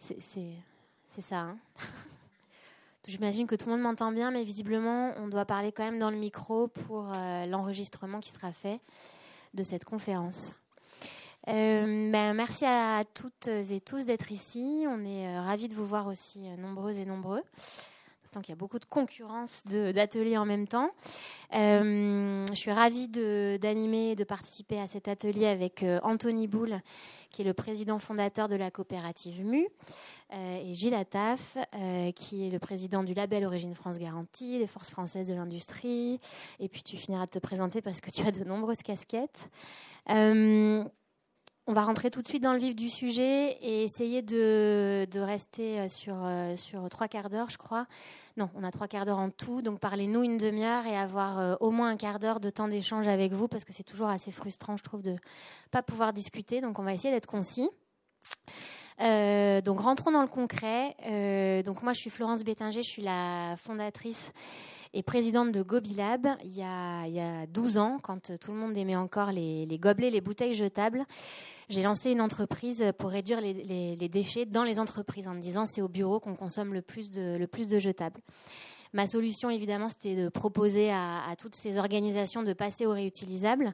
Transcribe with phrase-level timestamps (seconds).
[0.00, 1.40] C'est ça.
[1.40, 1.58] Hein.
[3.06, 6.10] J'imagine que tout le monde m'entend bien, mais visiblement, on doit parler quand même dans
[6.10, 8.80] le micro pour euh, l'enregistrement qui sera fait
[9.52, 10.54] de cette conférence.
[11.48, 14.86] Euh, ben, merci à toutes et tous d'être ici.
[14.88, 17.42] On est euh, ravis de vous voir aussi nombreuses et nombreux.
[18.32, 20.90] Tant qu'il y a beaucoup de concurrence d'ateliers en même temps.
[21.52, 26.80] je suis ravie d'animer et de participer à cet atelier avec Anthony Boulle,
[27.30, 29.66] qui est le président fondateur de la coopérative MU,
[30.32, 34.66] euh, et Gilles Attaf, euh, qui est le président du label Origine France Garantie, des
[34.66, 36.20] Forces françaises de l'industrie.
[36.60, 39.48] Et puis tu finiras de te présenter parce que tu as de nombreuses casquettes.
[41.70, 45.06] Euh, on va rentrer tout de suite dans le vif du sujet et essayer de,
[45.14, 46.16] rester sur,
[46.56, 47.86] sur trois quarts d'heure, je crois.
[48.36, 51.70] Non, on a trois quarts d'heure en tout, donc parlez-nous une demi-heure et avoir au
[51.70, 54.76] moins un quart d'heure de temps d'échange avec vous parce que c'est toujours assez frustrant,
[54.76, 55.18] je trouve, de ne
[55.70, 56.60] pas pouvoir discuter.
[56.60, 57.68] Donc on va essayer d'être concis.
[59.00, 60.94] Euh, donc rentrons dans le concret.
[61.06, 64.32] Euh, donc moi je suis Florence Bétinger, je suis la fondatrice
[64.92, 68.58] et présidente de Gobilab il y, a, il y a 12 ans, quand tout le
[68.58, 71.04] monde aimait encore les, gobelets, les bouteilles jetables.
[71.68, 75.82] J'ai lancé une entreprise pour réduire les, déchets dans les entreprises en me disant c'est
[75.82, 78.20] au bureau qu'on consomme le plus de jetables.
[78.92, 83.72] Ma solution, évidemment, c'était de proposer à, toutes ces organisations de passer au réutilisable.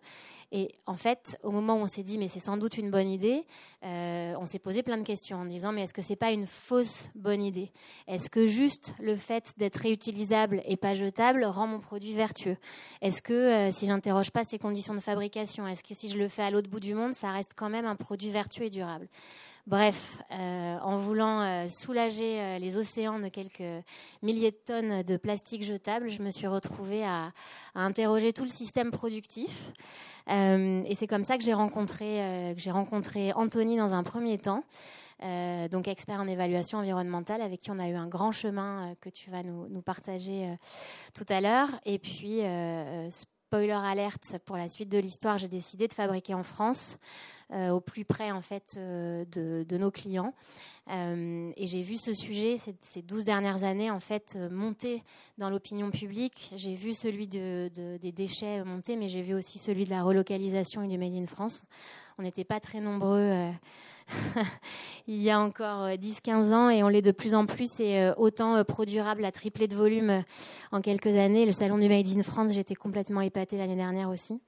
[0.53, 3.09] Et en fait, au moment où on s'est dit, mais c'est sans doute une bonne
[3.09, 3.44] idée,
[3.84, 6.47] euh, on s'est posé plein de questions en disant, mais est-ce que c'est pas une
[6.47, 7.72] fausse bonne idée?
[8.06, 12.59] Est-ce que juste le fait d'être réutilisable et pas jetable rend mon produit vertueux?
[13.00, 16.28] Est-ce que euh, si j'interroge pas ses conditions de fabrication, est-ce que si je le
[16.28, 19.09] fais à l'autre bout du monde, ça reste quand même un produit vertueux et durable?
[19.67, 23.84] Bref, euh, en voulant euh, soulager euh, les océans de quelques
[24.22, 27.33] milliers de tonnes de plastique jetable, je me suis retrouvée à,
[27.75, 29.72] interroger tout le système productif.
[30.28, 34.62] et c'est comme ça que j'ai rencontré, rencontré Anthony dans un premier temps.
[35.71, 39.31] donc expert en évaluation environnementale, avec qui on a eu un grand chemin que tu
[39.31, 40.49] vas nous, nous partager
[41.15, 41.69] tout à l'heure.
[41.84, 42.41] Et puis,
[43.10, 46.99] spoiler alerte pour la suite de l'histoire, j'ai décidé de fabriquer en France.
[47.52, 50.34] Euh, au plus près en fait euh, de, nos clients.
[50.90, 55.04] Euh, et j'ai vu ce sujet ces, 12 dernières années en fait monter
[55.38, 56.50] dans l'opinion publique.
[56.56, 57.70] J'ai vu celui de,
[58.00, 61.26] des déchets monter, mais j'ai vu aussi celui de la relocalisation et du Made in
[61.26, 61.66] France.
[62.18, 63.30] On n'était pas très nombreux.
[65.06, 68.60] il y a encore 10-15 ans et on l'est de plus en plus et autant
[68.88, 70.24] durable à tripler de volume
[70.72, 71.46] en quelques années.
[71.46, 74.40] Le salon du Made in France, j'étais complètement épatée l'année dernière aussi.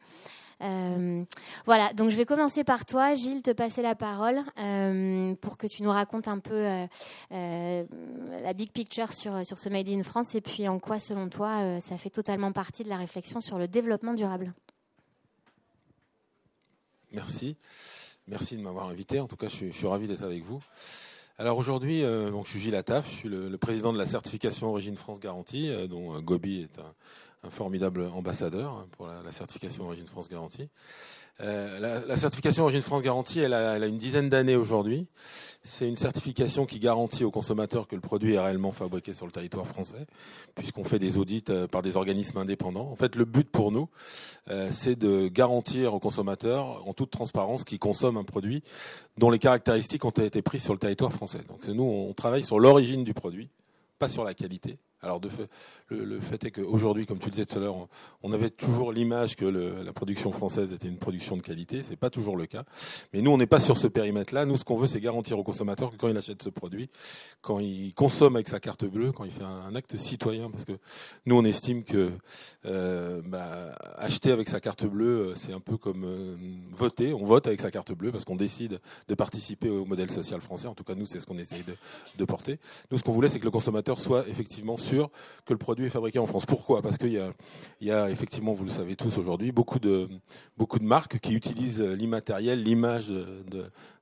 [0.61, 1.25] Euh,
[1.67, 5.67] voilà, donc je vais commencer par toi, Gilles, te passer la parole euh, pour que
[5.67, 6.87] tu nous racontes un peu
[7.33, 7.85] euh,
[8.43, 11.81] la big picture sur, sur ce Made in France et puis en quoi, selon toi,
[11.81, 14.53] ça fait totalement partie de la réflexion sur le développement durable.
[17.13, 17.57] Merci.
[18.27, 19.21] Merci de m'avoir invité.
[19.21, 20.63] En tout cas, je suis, ravi d'être avec vous.
[21.39, 24.97] Alors aujourd'hui, donc je suis Gilles Attaf, je suis le, président de la certification Origine
[24.97, 26.95] France Garantie, dont Gobi est un,
[27.45, 30.69] un formidable ambassadeur pour la, certification Origine France Garantie.
[31.41, 35.07] Euh, la, certification Origine France Garantie, elle a, une dizaine d'années aujourd'hui.
[35.63, 39.31] C'est une certification qui garantit aux consommateurs que le produit est réellement fabriqué sur le
[39.31, 40.07] territoire français,
[40.57, 42.91] puisqu'on fait des audits euh, par des organismes indépendants.
[42.91, 43.89] En fait, le but pour nous,
[44.51, 48.65] euh, c'est de garantir aux consommateurs, en toute transparence, qu'ils consomment un produit
[49.17, 51.41] dont les caractéristiques ont été prises sur le territoire français.
[51.49, 53.49] Donc, nous, on travaille sur l'origine du produit,
[54.01, 54.79] pas sur la qualité.
[55.01, 55.49] Alors de fait,
[55.91, 57.87] le, fait est qu'aujourd'hui, comme tu le disais tout à l'heure,
[58.23, 61.85] on, avait toujours l'image que la production française était une production de qualité.
[61.85, 62.65] C'est pas toujours le cas.
[63.13, 64.45] Mais nous, on n'est pas sur ce périmètre-là.
[64.45, 66.91] Nous, ce qu'on veut, c'est garantir au consommateur que quand il achète ce produit,
[67.43, 70.73] quand il consomme avec sa carte bleue, quand il fait un, acte citoyen, parce que
[71.27, 72.11] nous, on estime que
[72.67, 76.37] euh, bah, acheter avec sa carte bleue, c'est un peu comme euh,
[76.73, 77.15] voter.
[77.15, 80.67] On vote avec sa carte bleue parce qu'on décide de participer au modèle social français.
[80.67, 81.77] En tout cas, nous, c'est ce qu'on essaye de,
[82.17, 82.59] de porter.
[82.91, 86.19] Nous, ce qu'on voulait, c'est que le consommateur soit effectivement que le produit est fabriqué
[86.19, 86.47] en France.
[86.47, 86.83] Pourquoi?
[86.83, 87.21] Parce qu'il
[87.81, 90.09] y a, effectivement, vous le savez tous aujourd'hui, beaucoup de,
[90.81, 93.13] marques qui utilisent l'immatériel, l'image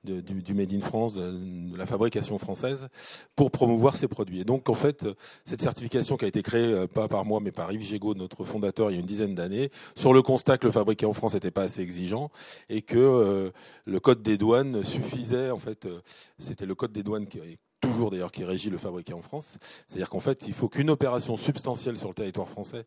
[0.05, 2.89] du, Made in France, de, la fabrication française,
[3.35, 4.41] pour promouvoir ces produits.
[4.41, 5.07] Et donc, en fait,
[5.45, 8.45] cette certification qui a été créée, euh, pas par moi, mais par Yves Gégaud, notre
[8.45, 11.35] fondateur, il y a une dizaine d'années, sur le constat que le fabriqué en France
[11.35, 12.31] n'était pas assez exigeant
[12.69, 13.51] et que euh,
[13.85, 16.01] le code des douanes suffisait, en fait, euh,
[16.39, 17.41] c'était le code des douanes qui
[17.81, 19.59] toujours d'ailleurs qui régit le fabriqué en France.
[19.87, 22.87] C'est-à-dire qu'en fait, il faut qu'une opération substantielle sur le territoire français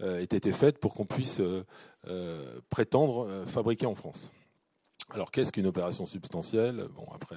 [0.00, 1.64] euh, ait été faite pour qu'on puisse euh,
[2.08, 4.32] euh, prétendre fabriquer en France.
[5.10, 6.86] Alors qu'est-ce qu'une opération substantielle?
[6.94, 7.36] Bon, après,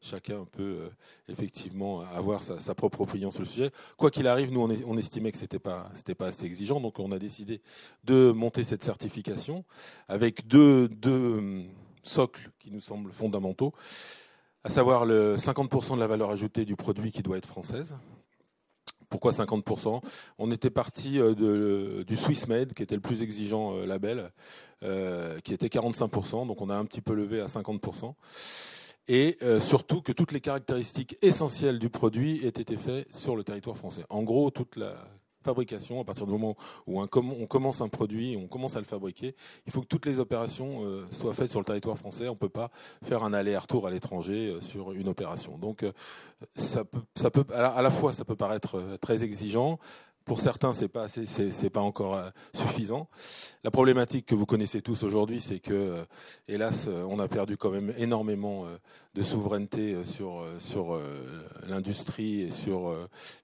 [0.00, 0.90] chacun peut
[1.28, 3.70] effectivement avoir sa, propre opinion sur le sujet.
[3.96, 7.10] Quoi qu'il arrive, nous, on, estimait que c'était pas, c'était pas assez exigeant, donc on
[7.10, 7.62] a décidé
[8.04, 9.64] de monter cette certification
[10.06, 11.68] avec deux, deux hum,
[12.04, 13.74] socles qui nous semblent fondamentaux.
[14.64, 17.98] À savoir le 50% de la valeur ajoutée du produit qui doit être française.
[19.08, 20.00] Pourquoi 50%
[20.38, 24.30] On était parti de, du Swiss Made, qui était le plus exigeant label,
[25.42, 28.14] qui était 45%, donc on a un petit peu levé à 50%
[29.08, 33.76] et surtout que toutes les caractéristiques essentielles du produit aient été faites sur le territoire
[33.76, 34.04] français.
[34.08, 34.94] En gros, toute la
[35.42, 36.56] fabrication, à partir du moment
[36.86, 39.34] où on commence un produit, on commence à le fabriquer,
[39.66, 42.28] il faut que toutes les opérations euh, soient faites sur le territoire français.
[42.28, 42.70] On ne peut pas
[43.02, 45.58] faire un aller-retour à l'étranger euh, sur une opération.
[45.58, 45.92] Donc, euh,
[46.56, 49.78] ça peut, ça peut, à la fois, ça peut paraître très exigeant.
[50.30, 53.08] Pour certains, c'est pas c'est pas encore euh, suffisant.
[53.64, 56.04] La problématique que vous connaissez tous aujourd'hui, c'est que, euh,
[56.46, 58.64] hélas, euh, on a perdu quand même énormément
[59.16, 61.00] de souveraineté sur sur
[61.66, 62.94] l'industrie et sur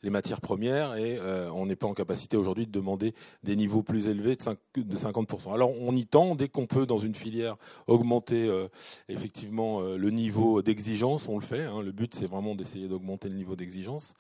[0.05, 1.19] les matières premières, et
[1.53, 5.53] on n'est pas en capacité aujourd'hui de demander des niveaux plus élevés de 50%.
[5.53, 7.57] Alors, on y tend dès qu'on peut dans une filière
[7.89, 8.49] augmenter
[9.09, 11.65] effectivement le niveau d'exigence, on le fait.
[11.65, 11.83] Hein.
[11.83, 14.15] Le but, c'est vraiment d'essayer d'augmenter le niveau d'exigence,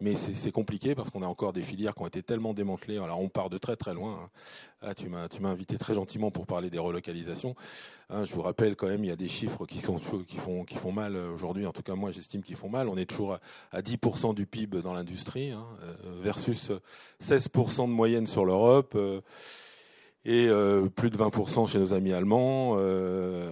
[0.00, 2.98] mais c'est compliqué parce qu'on a encore des filières qui ont été tellement démantelés.
[2.98, 4.20] Alors on part de très très loin.
[4.24, 4.30] Hein.
[4.82, 7.54] Ah, tu m'as tu m'as invité très gentiment pour parler des relocalisations.
[8.08, 10.64] Hein, je vous rappelle quand même, il y a des chiffres qui sont qui font
[10.64, 11.66] qui font mal aujourd'hui.
[11.66, 12.88] En tout cas, moi j'estime qu'ils font mal.
[12.88, 13.38] On est toujours
[13.72, 16.70] à, 10% du PIB dans l'industrie hein, euh, versus
[17.22, 18.94] 16% de moyenne sur l'Europe.
[18.96, 19.20] Euh,
[20.24, 22.72] et euh, plus de 20% chez nos amis allemands,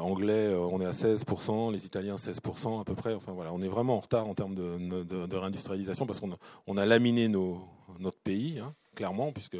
[0.00, 3.14] anglais, on est à 16%, les Italiens 16% à peu près.
[3.14, 6.36] Enfin voilà, on est vraiment en retard en termes de, réindustrialisation parce qu'on
[6.66, 7.60] on a laminé nos,
[8.00, 9.56] notre pays, hein, clairement, puisque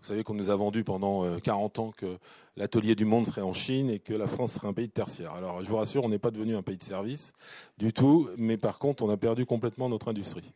[0.00, 2.18] vous savez qu'on nous a vendu pendant 40 euh, ans que
[2.56, 5.32] l'atelier du monde serait en Chine et que la France serait un pays de tertiaire.
[5.32, 7.32] Alors je vous rassure, on n'est pas devenu un pays de service
[7.78, 10.52] du tout, mais par contre on a perdu complètement notre industrie.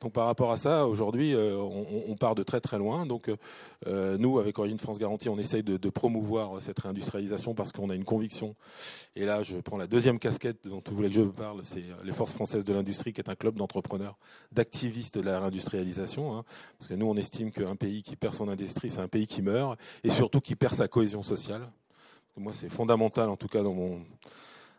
[0.00, 3.04] Donc par rapport à ça, aujourd'hui euh, on, part de très très loin.
[3.06, 3.30] Donc
[3.86, 7.94] euh, nous, avec Origine France Garantie, on essaye de, promouvoir cette réindustrialisation parce qu'on a
[7.94, 8.56] une conviction.
[9.16, 12.12] Et là, je prends la deuxième casquette dont vous voulez que je parle, c'est les
[12.12, 14.16] Forces françaises de l'industrie, qui est un club d'entrepreneurs,
[14.50, 16.36] d'activistes de la réindustrialisation.
[16.36, 16.44] Hein.
[16.78, 19.42] parce que nous, on estime qu'un pays qui perd son industrie, c'est un pays qui
[19.42, 21.68] meurt et surtout qui perd sa cohésion sociale.
[22.36, 24.00] Moi, c'est fondamental, en tout cas, dans mon,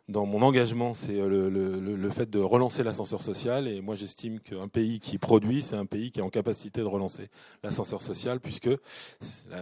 [0.07, 3.67] dans mon engagement, c'est le, le, fait de relancer l'ascenseur social.
[3.67, 6.85] Et moi, j'estime qu'un pays qui produit, c'est un pays qui est en capacité de
[6.85, 7.29] relancer
[7.63, 8.69] l'ascenseur social, puisque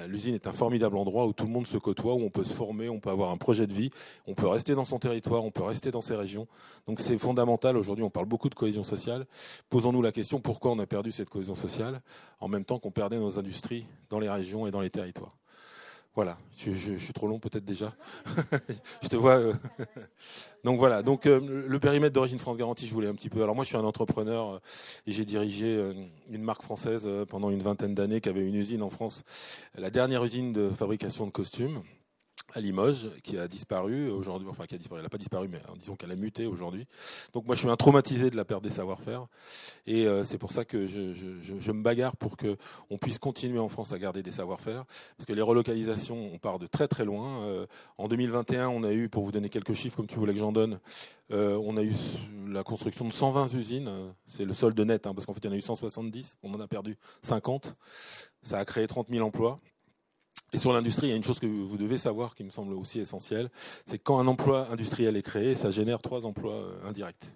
[0.07, 2.53] l'usine est un formidable endroit où tout le monde se côtoie, où on peut se
[2.53, 3.89] former, on peut avoir un projet de vie,
[4.27, 6.47] on peut rester dans son territoire, on peut rester dans ses régions.
[6.87, 7.77] Donc c'est fondamental.
[7.77, 9.25] Aujourd'hui, on parle beaucoup de cohésion sociale.
[9.69, 12.01] Posons-nous la question pourquoi on a perdu cette cohésion sociale
[12.41, 15.37] en même temps qu'on perdait nos industries dans les régions et dans les territoires?
[16.15, 17.91] Voilà, je, suis trop long peut-être déjà.
[19.01, 19.39] je te vois.
[19.39, 19.53] Euh.
[20.63, 23.41] donc voilà, donc euh, le périmètre d'origine France Garantie, je voulais un petit peu.
[23.41, 24.59] Alors moi, je suis un entrepreneur euh,
[25.07, 25.91] et j'ai dirigé
[26.29, 29.23] une marque française pendant une vingtaine d'années qui avait une usine en France,
[29.75, 31.81] la dernière usine de fabrication de costumes
[32.53, 35.57] à Limoges, qui a disparu aujourd'hui, enfin qui a disparu, elle n'a pas disparu, mais
[35.57, 36.85] hein, disons qu'elle a muté aujourd'hui.
[37.33, 39.27] Donc moi je suis un traumatisé de la perte des savoir-faire,
[39.87, 42.57] et euh, c'est pour ça que je, je, je, me bagarre pour que
[42.89, 44.85] on puisse continuer en France à garder des savoir-faire,
[45.17, 47.43] parce que les relocalisations, on part de très très loin.
[47.43, 47.65] Euh,
[47.97, 50.51] en 2021, on a eu, pour vous donner quelques chiffres, comme tu voulais que j'en
[50.51, 50.79] donne,
[51.31, 51.93] euh, on a eu
[52.47, 55.49] la construction de 120 usines, c'est le solde net, hein, parce qu'en fait il y
[55.49, 57.75] en a eu 170, on en a perdu 50.
[58.43, 59.59] Ça a créé 30 000 emplois.
[60.53, 62.73] Et sur l'industrie, il y a une chose que vous devez savoir qui me semble
[62.73, 63.49] aussi essentielle,
[63.85, 67.35] c'est que quand un emploi industriel est créé, ça génère trois emplois euh, indirects.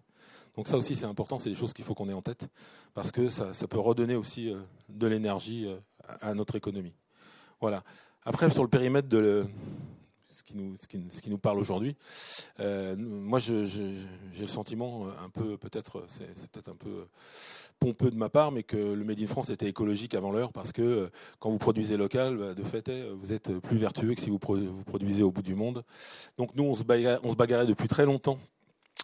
[0.55, 2.47] Donc ça aussi c'est important, c'est des choses qu'il faut qu'on ait en tête,
[2.93, 5.77] parce que ça, peut redonner aussi euh, de l'énergie euh,
[6.21, 6.93] à notre économie.
[7.59, 7.83] Voilà.
[8.23, 9.45] Après, sur le périmètre de,
[10.49, 11.95] ce qui, nous parle aujourd'hui.
[12.59, 13.65] Euh, moi, j'ai
[14.39, 17.07] le sentiment euh, un peu, peut-être, c'est peut-être un peu
[17.79, 20.71] pompeux de ma part, mais que le Made in France était écologique avant l'heure parce
[20.71, 22.89] que euh, quand vous produisez local, bah, de fait,
[23.19, 25.83] vous êtes plus vertueux que si vous, produisez au bout du monde.
[26.37, 28.39] Donc nous, on se bagarrait depuis très longtemps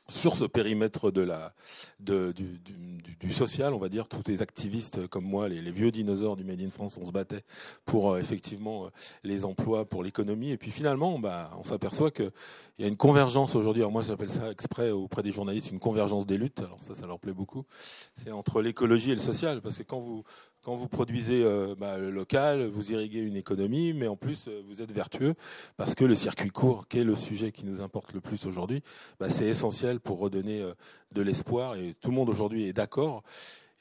[0.10, 1.54] sur ce périmètre de la,
[2.00, 5.72] de, du, du, du, social, on va dire, tous les activistes comme moi, les, les,
[5.72, 7.44] vieux dinosaures du Made in France, on se battait
[7.86, 8.90] pour euh, effectivement euh,
[9.24, 10.52] les emplois, pour l'économie.
[10.52, 12.32] Et puis finalement, bah, on s'aperçoit qu'il
[12.80, 13.82] y a une convergence aujourd'hui.
[13.82, 16.60] Alors moi, j'appelle ça exprès auprès des journalistes une convergence des luttes.
[16.60, 17.66] Alors ça, ça leur plaît beaucoup.
[18.14, 20.24] C'est entre l'écologie et le social, parce que quand vous
[20.64, 24.62] quand vous produisez euh, bah, le local, vous irriguez une économie, mais en plus euh,
[24.66, 25.36] vous êtes vertueux
[25.76, 28.82] parce que le circuit court, qui est le sujet qui nous importe le plus aujourd'hui,
[29.20, 30.74] bah, c'est essentiel pour redonner euh,
[31.14, 33.24] de l'espoir et tout le monde aujourd'hui est d'accord.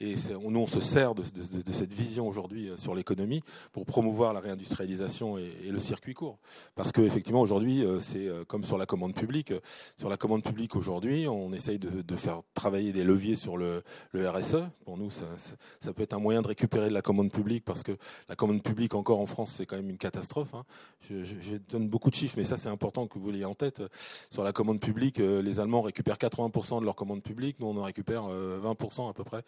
[0.03, 1.23] Et nous, on se sert de,
[1.71, 3.41] cette vision aujourd'hui euh, sur l'économie
[3.71, 6.39] pour promouvoir la réindustrialisation et, le circuit court.
[6.75, 9.53] Parce qu'effectivement, aujourd'hui, euh, c'est euh, comme sur la commande publique.
[9.97, 14.57] Sur la commande publique, aujourd'hui, on essaye de, faire travailler des leviers sur le, RSE.
[14.85, 17.93] Pour nous, ça, peut être un moyen de récupérer de la commande publique parce que
[18.29, 20.55] la commande publique, encore en France, c'est quand même une catastrophe.
[20.55, 20.65] Hein.
[21.09, 23.83] Je, je, donne beaucoup de chiffres, mais ça, c'est important que vous l'ayez en tête.
[24.31, 27.61] Sur la commande publique, les Allemands récupèrent 80% de leur commande publique.
[27.61, 29.45] Nous, on en récupère 20% à peu près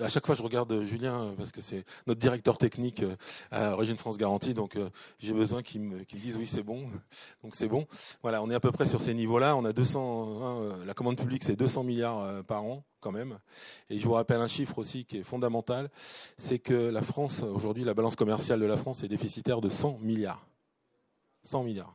[0.00, 3.16] à chaque fois, je regarde Julien parce que c'est notre directeur technique euh,
[3.50, 4.88] à Origine France Garantie, donc euh,
[5.18, 6.88] j'ai besoin qu'il me, dise oui, c'est bon.
[7.42, 7.86] Donc c'est bon.
[8.22, 9.56] Voilà, on est à peu près sur ces niveaux-là.
[9.56, 13.38] On a 200, hein, euh, la commande publique, c'est 200 milliards par an quand même.
[13.90, 15.90] Et je vous rappelle un chiffre aussi qui est fondamental,
[16.38, 19.98] c'est que la France, aujourd'hui, la balance commerciale de la France est déficitaire de 100
[20.00, 20.46] milliards.
[21.42, 21.94] 100 milliards.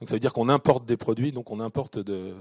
[0.00, 2.34] Donc ça veut dire qu'on importe des produits, donc on importe de,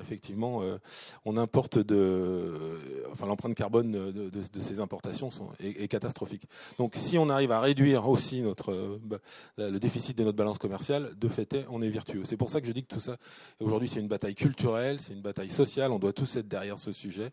[0.00, 0.78] effectivement, euh,
[1.24, 2.78] on importe de,
[3.10, 6.46] enfin l'empreinte carbone de, ces importations sont, est, catastrophique.
[6.78, 9.18] Donc, si on arrive à réduire aussi notre bah,
[9.58, 12.22] le déficit de notre balance commerciale, de fait, on est vertueux.
[12.24, 13.16] C'est pour ça que je dis que tout ça,
[13.60, 15.90] aujourd'hui, c'est une bataille culturelle, c'est une bataille sociale.
[15.92, 17.30] On doit tous être derrière ce sujet.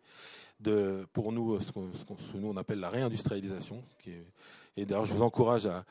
[0.60, 1.90] De, pour nous, ce qu'on,
[2.36, 3.82] nous on appelle la réindustrialisation.
[4.76, 5.86] Et d'ailleurs, je vous encourage à,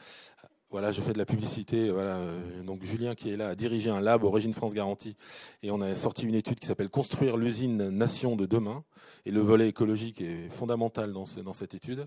[0.70, 1.90] voilà, je fais de la publicité.
[1.90, 5.16] Voilà, euh, donc Julien qui est là a dirigé un lab Origine France Garantie
[5.62, 8.84] et on a sorti une étude qui s'appelle Construire l'usine nation de demain.
[9.24, 12.06] Et le volet écologique est fondamental dans, cette étude.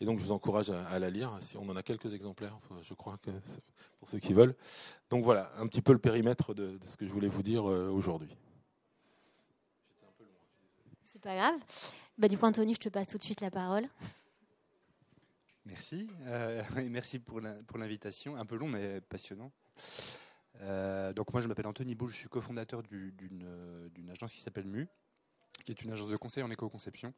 [0.00, 1.38] Et donc je vous encourage à, la lire.
[1.58, 3.30] On en a quelques exemplaires, je crois que
[3.98, 4.54] pour ceux qui veulent.
[5.10, 7.90] Donc voilà, un petit peu le périmètre de, ce que je voulais vous dire euh,
[7.90, 8.34] aujourd'hui.
[11.04, 11.56] C'est pas grave.
[12.18, 13.88] Bah, du coup, Anthony, je te passe tout de suite la parole.
[15.70, 16.08] Merci.
[16.26, 17.40] Euh, merci pour
[17.78, 18.36] l'invitation.
[18.36, 19.52] Un peu long, mais passionnant.
[20.62, 24.88] Euh, donc moi, je m'appelle Anthony Boulle, je suis cofondateur d'une agence qui s'appelle MU,
[25.64, 27.14] qui est une agence de conseil en éco-conception.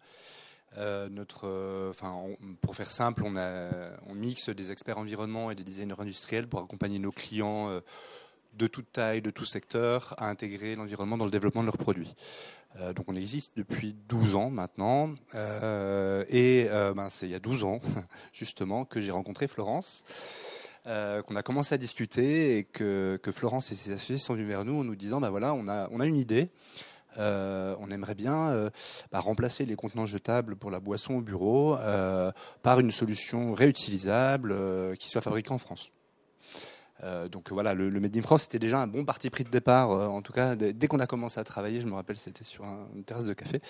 [0.77, 2.15] Euh, notre, enfin,
[2.61, 6.61] pour faire simple, on, a, on mixe des experts environnement et des designers industriels pour
[6.61, 7.81] accompagner nos clients
[8.53, 12.15] de toute taille, de tout secteur, à intégrer l'environnement dans le développement de leurs produits.
[12.81, 15.11] Euh, donc on existe depuis 12 ans maintenant.
[15.35, 17.81] Euh, et euh, ben, c'est il y a 12 ans,
[18.33, 20.05] justement, que j'ai rencontré Florence.
[20.85, 24.81] qu'on a commencé à discuter et que, Florence et ses associés sont venus vers nous
[24.81, 26.51] en nous disant, ben voilà, on a, on a une idée,
[27.19, 28.71] on aimerait bien
[29.13, 31.77] bah, remplacer les contenants jetables pour la boisson au bureau
[32.63, 35.93] par une solution réutilisable qui soit fabriquée en France.
[37.05, 39.91] Euh, donc voilà, le, Made in France c'était déjà un bon parti pris de départ.
[39.91, 42.65] Euh, en tout cas, dès, qu'on a commencé à travailler, je me rappelle, c'était sur
[42.95, 43.61] une terrasse de café.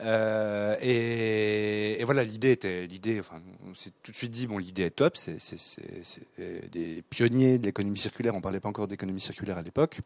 [0.00, 2.86] Euh, et, voilà, l'idée était,
[3.18, 5.38] enfin, on s'est tout de suite dit, bon, l'idée est top, c'est,
[6.70, 8.34] des pionniers de l'économie circulaire.
[8.34, 10.00] On parlait pas encore d'économie circulaire à l'époque.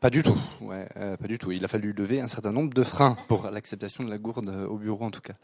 [0.00, 1.52] Pas du tout, pas du tout.
[1.52, 4.76] Il a fallu lever un certain nombre de freins pour l'acceptation de la gourde au
[4.76, 5.34] bureau, en tout cas.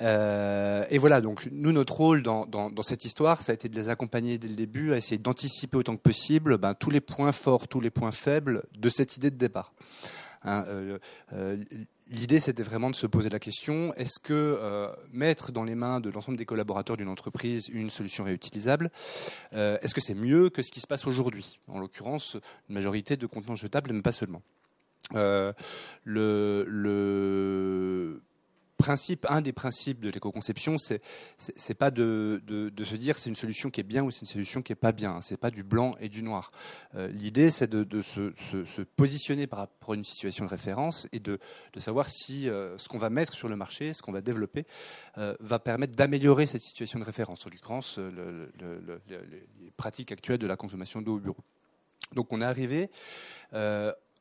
[0.00, 2.46] Euh, et voilà, donc nous, notre rôle dans,
[2.82, 5.96] cette histoire, ça a été de les accompagner dès le début, à essayer d'anticiper autant
[5.96, 9.36] que possible ben, tous les points forts, tous les points faibles de cette idée de
[9.36, 9.72] départ.
[10.44, 10.98] Hein, euh,
[11.34, 11.56] euh,
[12.10, 14.58] l'idée, c'était vraiment de se poser la question est-ce que
[15.12, 18.90] mettre dans les mains de l'ensemble des collaborateurs d'une entreprise une solution réutilisable,
[19.52, 21.60] est-ce que c'est mieux que ce qui se passe aujourd'hui?
[21.68, 22.36] En l'occurrence,
[22.68, 24.42] une majorité de contenants jetables, mais pas seulement.
[25.12, 25.54] le,
[29.28, 31.00] un des principes de l'éco-conception, c'est
[31.38, 32.42] c'est pas de,
[32.82, 34.92] se dire c'est une solution qui est bien ou c'est une solution qui est pas
[34.92, 35.20] bien.
[35.20, 36.50] C'est pas du blanc et du noir.
[36.94, 41.38] Euh, l'idée, c'est de, se, positionner par rapport à une situation de référence et de,
[41.76, 44.66] savoir si euh, ce qu'on va mettre sur le marché, ce qu'on va développer,
[45.18, 47.46] euh, va permettre d'améliorer cette situation de référence.
[47.46, 48.52] En l'occurrence, le,
[49.60, 51.44] les pratiques actuelles de la consommation d'eau au bureau.
[52.14, 52.90] Donc, on est arrivé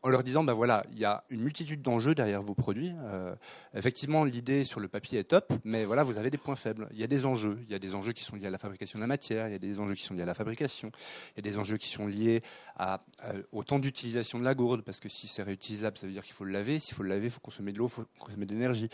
[0.03, 2.93] en leur disant, ben voilà, il y a une multitude d'enjeux derrière vos produits.
[3.03, 3.35] Euh,
[3.75, 6.87] effectivement, l'idée sur le papier est top, mais voilà, vous avez des points faibles.
[6.91, 7.59] Il y a des enjeux.
[7.67, 9.51] Il y a des enjeux qui sont liés à la fabrication de la matière, il
[9.51, 10.91] y a des enjeux qui sont liés à la fabrication,
[11.35, 12.41] il y a des enjeux qui sont liés
[12.77, 16.13] à, euh, au temps d'utilisation de la gourde, parce que si c'est réutilisable, ça veut
[16.13, 16.79] dire qu'il faut le laver.
[16.79, 18.89] S'il faut le laver, il faut consommer de l'eau, il faut consommer de l'énergie.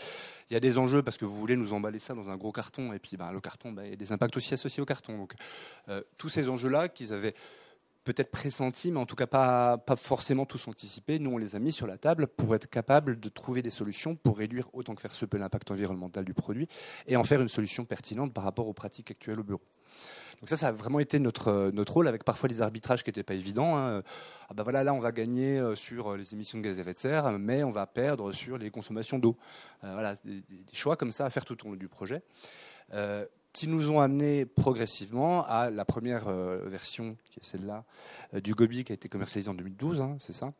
[0.50, 2.52] Il y a des enjeux parce que vous voulez nous emballer ça dans un gros
[2.52, 4.86] carton, et puis ben, le carton, ben, il y a des impacts aussi associés au
[4.86, 5.16] carton.
[5.16, 5.32] Donc,
[5.88, 7.34] euh, tous ces enjeux-là qu'ils avaient
[8.08, 11.18] peut-être pressentis, mais en tout cas pas, pas forcément tous anticipés.
[11.18, 14.16] Nous, on les a mis sur la table pour être capable de trouver des solutions
[14.16, 16.68] pour réduire autant que faire se peut l'impact environnemental du produit
[17.06, 19.60] et en faire une solution pertinente par rapport aux pratiques actuelles au bureau.
[20.40, 23.24] Donc ça, ça a vraiment été notre, notre rôle, avec parfois des arbitrages qui n'étaient
[23.24, 23.76] pas évidents.
[23.76, 24.02] Hein.
[24.48, 26.94] Ah ben voilà, là, on va gagner euh, sur les émissions de gaz à effet
[26.94, 29.36] de serre, mais on va perdre sur les consommations d'eau.
[29.84, 32.22] Euh, voilà, des, choix comme ça à faire tout au long du projet.
[32.94, 33.26] Euh,
[33.58, 37.84] qui nous ont amené progressivement à la première euh, version, qui est celle-là,
[38.34, 40.52] euh, du Gobi qui a été commercialisé en 2012, hein, c'est ça,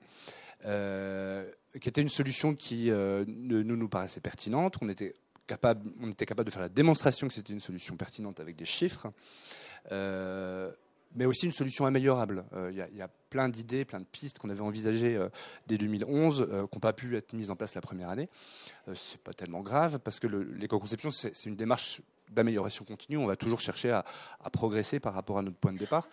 [1.80, 4.78] qui était une solution qui nous nous paraissait pertinente.
[4.82, 5.14] On était
[5.46, 8.64] capable, on était capable de faire la démonstration que c'était une solution pertinente avec des
[8.64, 9.12] chiffres
[11.14, 12.44] mais aussi une solution améliorable.
[12.70, 15.18] Il y, a plein d'idées, plein de pistes qu'on avait envisagées
[15.66, 18.28] dès 2011, qui n'ont pas pu être mises en place la première année.
[18.94, 23.16] c'est pas tellement grave parce que l'éco-conception, c'est une démarche d'amélioration continue.
[23.16, 24.04] On va toujours chercher à,
[24.52, 26.08] progresser par rapport à notre point de départ.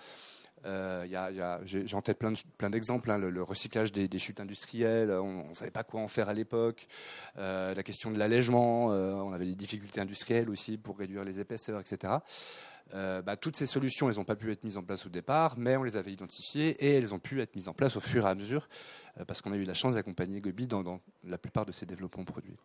[0.65, 3.11] Euh, J'ai en tête plein d'exemples.
[3.11, 6.87] Hein, le, recyclage des, chutes industrielles, on ne savait pas quoi en faire à l'époque.
[7.37, 11.39] Euh, la question de l'allègement, euh, on avait des difficultés industrielles aussi pour réduire les
[11.39, 12.13] épaisseurs, etc.
[12.93, 15.75] Bah, toutes ces solutions, elles n'ont pas pu être mises en place au départ, mais
[15.75, 18.29] on les avait identifiées et elles ont pu être mises en place au fur et
[18.29, 18.69] à mesure
[19.27, 22.23] parce qu'on a eu la chance d'accompagner Gobi dans, dans, la plupart de ses développements
[22.23, 22.55] produits.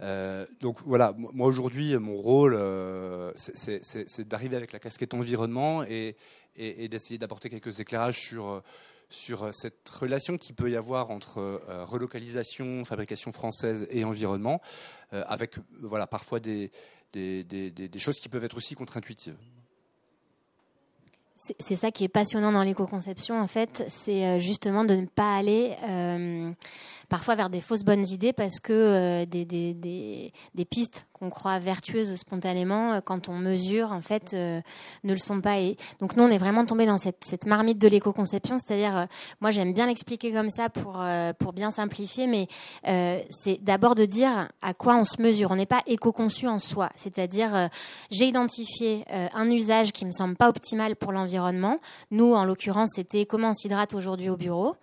[0.00, 6.16] Euh, donc voilà, moi aujourd'hui, mon rôle, euh, c'est d'arriver avec la casquette environnement et,
[6.56, 8.62] d'essayer d'apporter quelques éclairages sur,
[9.08, 14.60] sur cette relation qu'il peut y avoir entre euh, relocalisation, fabrication française et environnement,
[15.12, 16.70] avec voilà, parfois des,
[17.96, 19.36] choses qui peuvent être aussi contre-intuitives.
[21.60, 25.76] C'est ça qui est passionnant dans l'éco-conception, en fait, c'est justement de ne pas aller
[27.08, 31.30] parfois vers des fausses bonnes idées parce que euh, des, des, des, des, pistes qu'on
[31.30, 34.60] croit vertueuses spontanément, euh, quand on mesure, en fait, euh,
[35.04, 35.58] ne le sont pas.
[35.58, 39.06] Et donc nous, on est vraiment tombé dans cette, cette marmite de l'éco-conception, c'est-à-dire,
[39.40, 41.02] moi j'aime bien l'expliquer comme ça pour,
[41.38, 42.48] pour bien simplifier, mais
[43.30, 45.50] c'est d'abord de dire à quoi on se mesure.
[45.50, 47.68] On n'est pas éco-conçu en soi, c'est-à-dire
[48.10, 51.78] j'ai identifié un usage qui me semble pas optimal pour l'environnement.
[52.10, 54.76] Nous, en l'occurrence, c'était comment on s'hydrate aujourd'hui au bureau.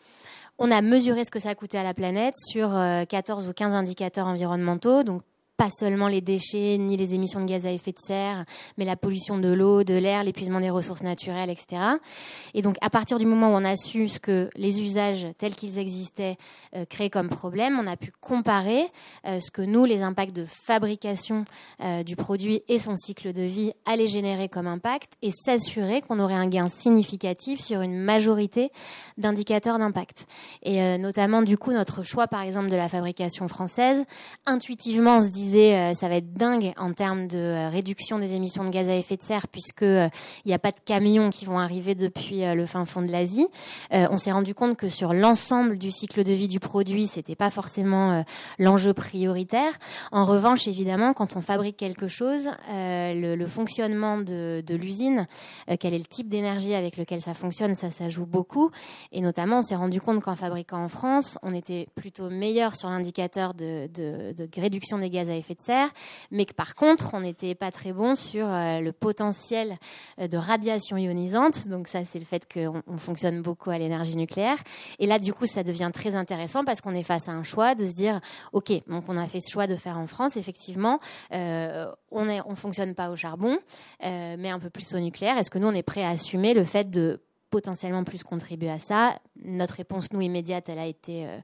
[0.58, 3.54] On a mesuré ce que ça a coûté à la planète sur 14 euh, ou
[3.54, 5.04] 15 indicateurs environnementaux,
[5.58, 8.46] pas seulement les déchets ni les émissions de gaz à effet de serre,
[8.78, 11.82] mais la pollution de l'eau, de l'air, l'épuisement des ressources naturelles, etc.
[12.54, 15.56] Et donc, à partir du moment où on a su ce que les usages tels
[15.56, 16.38] qu'ils existaient
[16.76, 18.86] euh, créaient comme problème, on a pu comparer
[19.26, 21.46] euh, ce que nous, les impacts de fabrication
[21.82, 26.20] euh, du produit et son cycle de vie allaient générer comme impact et s'assurer qu'on
[26.20, 28.72] aurait un gain significatif sur une majorité
[29.18, 30.28] d'indicateurs d'impact.
[30.64, 34.04] Et notamment, du coup, notre choix, par exemple, de la fabrication française,
[34.46, 38.34] intuitivement, on se dit euh, ça va être dingue en termes de euh, réduction des
[38.34, 40.10] émissions de gaz à effet de serre puisque euh,
[40.46, 43.48] il n'y a pas de camions qui vont arriver depuis le fin fond de l'Asie.
[43.92, 47.50] on s'est rendu compte que sur l'ensemble du cycle de vie du produit, c'était pas
[47.50, 48.24] forcément
[48.60, 49.72] l'enjeu prioritaire.
[50.12, 55.28] En revanche, évidemment, quand on fabrique quelque chose, le, fonctionnement de, l'usine,
[55.80, 58.72] quel est le type d'énergie avec lequel ça fonctionne, ça, joue beaucoup.
[59.12, 62.90] Et notamment, on s'est rendu compte qu'en fabriquant en France, on était plutôt meilleur sur
[62.90, 65.90] l'indicateur de, de réduction des gaz à effet de serre,
[66.32, 69.78] mais que par contre, on n'était pas très bon sur euh, le potentiel
[70.20, 71.68] euh, de radiation ionisante.
[71.68, 74.58] Donc ça, c'est le fait qu'on fonctionne beaucoup à l'énergie nucléaire.
[75.00, 77.76] Et là, du coup, ça devient très intéressant parce qu'on est face à un choix
[77.76, 78.20] de se dire,
[78.54, 81.00] OK, donc on a fait ce choix de faire en France, effectivement,
[81.34, 83.58] euh, on ne on fonctionne pas au charbon,
[84.02, 85.38] mais un peu plus au nucléaire.
[85.38, 87.22] Est-ce que nous, on est prêt à assumer le fait de
[87.56, 89.18] potentiellement plus contribuer à ça.
[89.46, 91.38] Notre réponse, nous, immédiate, elle a été euh,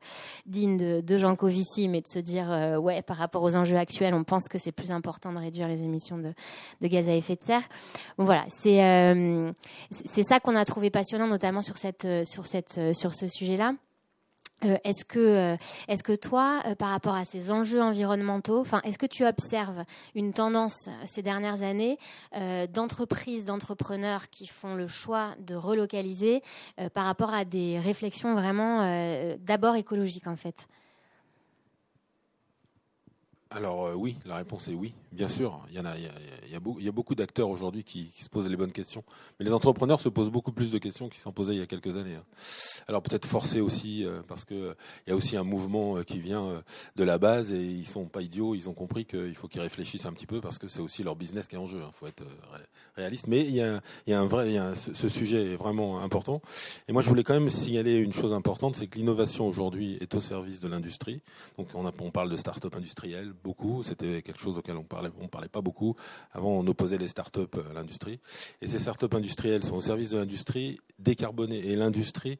[0.46, 4.14] digne de, Jean Covici, mais de se dire, euh, ouais, par rapport aux enjeux actuels,
[4.14, 6.34] on pense que c'est plus important de réduire les émissions de,
[6.86, 7.64] gaz à effet de serre.
[8.18, 9.54] Bon, voilà, c'est euh,
[10.22, 13.76] ça qu'on a trouvé passionnant, notamment sur, cette, sur, cette, sur ce sujet-là.
[14.64, 18.80] Euh, est-ce que, euh, est-ce que toi, euh, par rapport à ces enjeux environnementaux, enfin,
[18.84, 19.84] est-ce que tu observes
[20.16, 21.98] une tendance ces dernières années
[22.70, 26.42] d'entreprises, d'entrepreneurs qui font le choix de relocaliser
[26.94, 30.68] par rapport à des réflexions vraiment d'abord écologiques en fait?
[33.54, 35.60] Alors euh, oui, la réponse est oui, bien sûr.
[35.70, 36.12] Il y, en a, il y a,
[36.80, 39.04] il y a beaucoup d'acteurs aujourd'hui qui, qui, se posent les bonnes questions.
[39.40, 41.68] Mais les entrepreneurs se posent beaucoup plus de questions qu'ils s'en posaient il y a
[41.68, 42.16] quelques années.
[42.16, 42.24] Hein.
[42.88, 44.74] Alors peut-être forcés aussi, euh, parce que
[45.06, 46.64] il y a aussi un mouvement euh, qui vient
[46.96, 50.06] de la base et ils sont pas idiots, ils ont compris qu'il faut qu'ils réfléchissent
[50.06, 51.80] un petit peu parce que c'est aussi leur business qui est en jeu.
[51.80, 51.92] Il hein.
[51.94, 52.24] faut être
[52.96, 53.28] réaliste.
[53.28, 55.58] Mais il y a, il y a un vrai, il y a ce, sujet est
[55.58, 56.42] vraiment important.
[56.88, 60.16] Et moi je voulais quand même signaler une chose importante, c'est que l'innovation aujourd'hui est
[60.16, 61.22] au service de l'industrie.
[61.58, 63.84] Donc on, a, on parle de start-up industrielles beaucoup.
[63.84, 65.96] C'était quelque chose auquel on parlait, on parlait pas beaucoup.
[66.32, 68.20] Avant, on opposait les startups à l'industrie.
[68.62, 71.60] Et ces startups industrielles sont au service de l'industrie décarbonée.
[71.68, 72.40] Et l'industrie,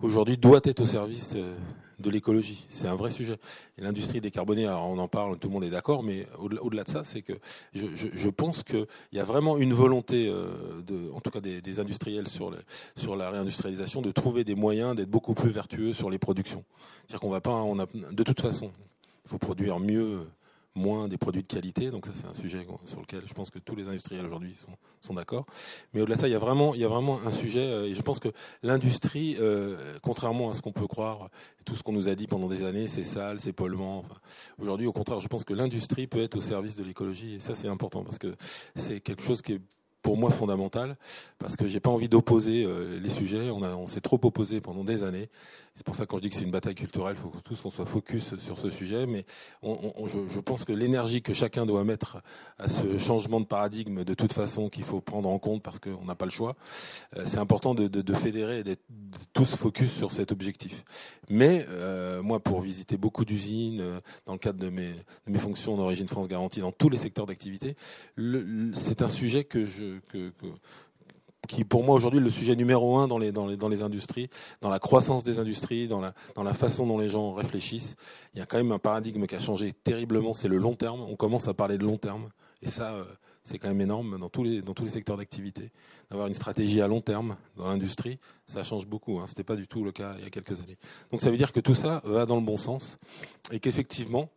[0.00, 1.56] aujourd'hui, doit être au service euh,
[2.02, 2.66] de l'écologie.
[2.68, 3.36] C'est un vrai sujet.
[3.78, 7.04] Et l'industrie décarbonée, on en parle, tout le monde est d'accord, mais au-delà de ça,
[7.04, 7.32] c'est que
[7.72, 12.28] je, pense qu'il y a vraiment une volonté, euh, de, en tout cas des, industriels
[12.28, 12.52] sur,
[12.96, 16.64] sur la réindustrialisation, de trouver des moyens d'être beaucoup plus vertueux sur les productions.
[17.06, 18.72] C'est-à-dire qu'on va pas, on a, de toute façon,
[19.32, 20.26] faut produire mieux
[20.74, 21.90] moins des produits de qualité.
[21.90, 24.54] Donc ça, c'est un sujet sur lequel je pense que tous les industriels aujourd'hui
[25.00, 25.46] sont, d'accord.
[25.92, 27.60] Mais au-delà de ça, il y a vraiment, un sujet.
[27.60, 28.28] Euh, et je pense que
[28.62, 31.30] l'industrie, euh, contrairement à ce qu'on peut croire,
[31.64, 34.04] tout ce qu'on nous a dit pendant des années, c'est sale, c'est polluant.
[34.58, 37.34] Aujourd'hui, au contraire, je pense que l'industrie peut être au service de l'écologie.
[37.34, 38.34] Et ça, c'est important parce que
[38.74, 39.62] c'est quelque chose qui est
[40.02, 40.96] pour moi fondamental
[41.38, 43.50] parce que j'ai pas envie d'opposer euh, les sujets.
[43.50, 45.28] On, on s'est trop opposé pendant des années.
[45.74, 47.64] C'est pour ça quand je dis que c'est une bataille culturelle, il faut que tous
[47.64, 49.06] on soit focus sur ce sujet.
[49.06, 49.24] Mais
[49.62, 52.18] on, on, je, je, pense que l'énergie que chacun doit mettre
[52.58, 56.04] à ce changement de paradigme, de toute façon, qu'il faut prendre en compte parce qu'on
[56.04, 56.56] n'a pas le choix,
[57.16, 58.82] euh, c'est important de, de, de fédérer et d'être
[59.32, 60.84] tous focus sur cet objectif.
[61.30, 65.38] Mais euh, moi, pour visiter beaucoup d'usines, euh, dans le cadre de mes, de mes
[65.38, 67.76] fonctions d'origine France Garantie, dans tous les secteurs d'activité,
[68.74, 70.32] c'est un sujet que je que,
[71.48, 74.28] qui pour moi aujourd'hui le sujet numéro un dans les, dans les, dans les industries,
[74.60, 77.96] dans la croissance des industries, dans la, dans la façon dont les gens réfléchissent.
[78.34, 81.00] Il y a quand même un paradigme qui a changé terriblement, c'est le long terme.
[81.00, 82.30] On commence à parler de long terme.
[82.62, 83.04] Et ça, euh,
[83.42, 85.72] c'est quand même énorme dans tous les, dans tous les secteurs d'activité.
[86.10, 89.18] D'avoir une stratégie à long terme dans l'industrie, ça change beaucoup.
[89.18, 89.24] Hein.
[89.26, 90.78] Ce n'était pas du tout le cas il y a quelques années.
[91.10, 92.98] Donc ça veut dire que tout ça va dans le bon sens
[93.50, 94.30] et qu'effectivement,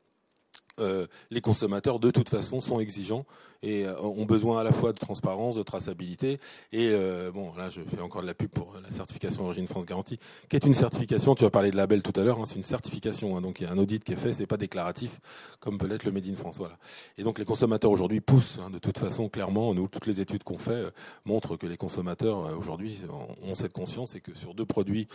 [0.79, 3.25] euh, les consommateurs de toute façon sont exigeants
[3.63, 6.37] et euh, ont besoin à la fois de transparence, de traçabilité
[6.73, 9.85] et euh, bon là je fais encore de la pub pour la certification Origine France
[9.85, 12.55] Garantie qui est une certification, tu as parlé de label tout à l'heure, hein, c'est
[12.55, 15.21] une certification hein, donc il y a un audit qui est fait, c'est pas déclaratif
[15.61, 16.77] comme peut l'être le Made in France voilà.
[17.17, 20.43] Et donc les consommateurs aujourd'hui poussent hein, de toute façon clairement nous toutes les études
[20.43, 20.87] qu'on fait
[21.23, 23.05] montrent que les consommateurs aujourd'hui
[23.43, 25.07] ont cette conscience et que sur deux produits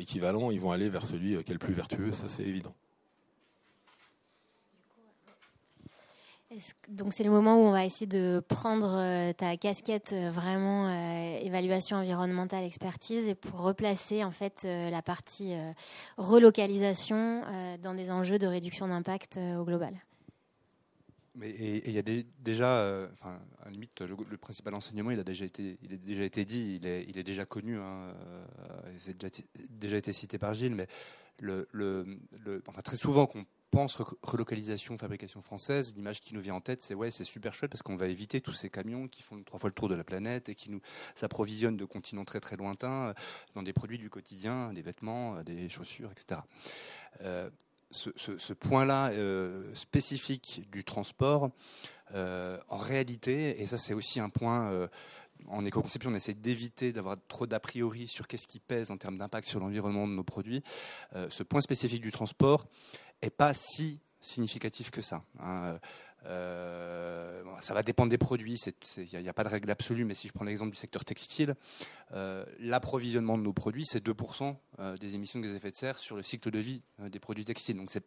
[0.00, 2.74] équivalents, ils vont aller vers celui qui est le plus vertueux, ça c'est évident.
[6.88, 10.88] Donc c'est le moment où on va essayer de prendre euh, ta casquette euh, vraiment
[10.88, 15.54] euh, évaluation environnementale expertise et pour replacer en fait la partie
[16.16, 17.42] relocalisation
[17.82, 19.94] dans des enjeux de réduction d'impact au global?
[21.34, 25.78] Mais il y a déjà, enfin, à limite, le, principal enseignement, il a déjà été,
[25.82, 28.14] il a déjà été dit, il est, il est déjà connu, hein,
[28.96, 30.86] c'est déjà, déjà, été cité par Gilles, mais
[31.38, 32.18] le, le,
[32.66, 36.94] enfin, très souvent qu'on pense relocalisation, fabrication française, l'image qui nous vient en tête, c'est
[36.94, 39.68] ouais, c'est super chouette parce qu'on va éviter tous ces camions qui font trois fois
[39.68, 40.80] le tour de la planète et qui nous
[41.14, 43.14] s'approvisionnent de continents très très lointains euh,
[43.54, 46.40] dans des produits du quotidien, des vêtements, euh, des chaussures, etc.
[47.22, 47.50] Euh,
[47.90, 49.12] ce, point-là
[49.74, 51.50] spécifique du transport,
[52.12, 54.88] en réalité, et ça c'est aussi un point
[55.46, 59.16] en éco-conception, on essaie d'éviter d'avoir trop d'a priori sur qu'est-ce qui pèse en termes
[59.16, 60.64] d'impact sur l'environnement de nos produits.
[61.28, 62.66] ce point spécifique du transport,
[63.30, 65.22] pas si significatif que ça.
[65.40, 65.78] Hein.
[66.28, 68.60] Euh, ça va dépendre des produits,
[68.96, 71.54] il n'y a, pas de règle absolue, mais si je prends l'exemple du secteur textile,
[72.12, 75.76] euh, l'approvisionnement de nos produits, c'est 2% euh, des émissions de gaz à effet de
[75.76, 77.76] serre sur le cycle de vie des produits textiles.
[77.76, 78.04] Donc c'est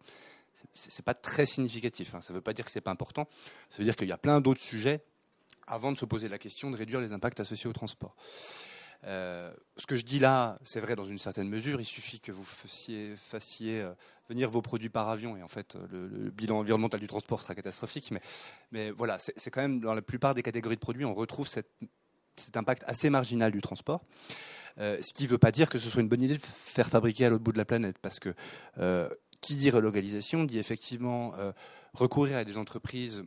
[0.75, 2.13] n'est pas très significatif.
[2.15, 2.21] Hein.
[2.21, 3.27] Ça ne veut pas dire que c'est pas important.
[3.69, 5.01] Ça veut dire qu'il y a plein d'autres sujets
[5.67, 8.15] avant de se poser la question de réduire les impacts associés au transport.
[9.05, 11.79] Euh, ce que je dis là, c'est vrai dans une certaine mesure.
[11.79, 13.93] Il suffit que vous fassiez, euh,
[14.29, 18.11] venir vos produits par avion et en fait, le, bilan environnemental du transport sera catastrophique.
[18.71, 21.67] Mais, voilà, c'est quand même dans la plupart des catégories de produits, on retrouve cet
[22.55, 24.03] impact assez marginal du transport.
[24.77, 26.87] Euh, ce qui ne veut pas dire que ce soit une bonne idée de faire
[26.87, 28.33] fabriquer à l'autre bout de la planète, parce que
[29.41, 31.33] qui dit relocalisation dit effectivement
[31.93, 33.23] recourir à des entreprises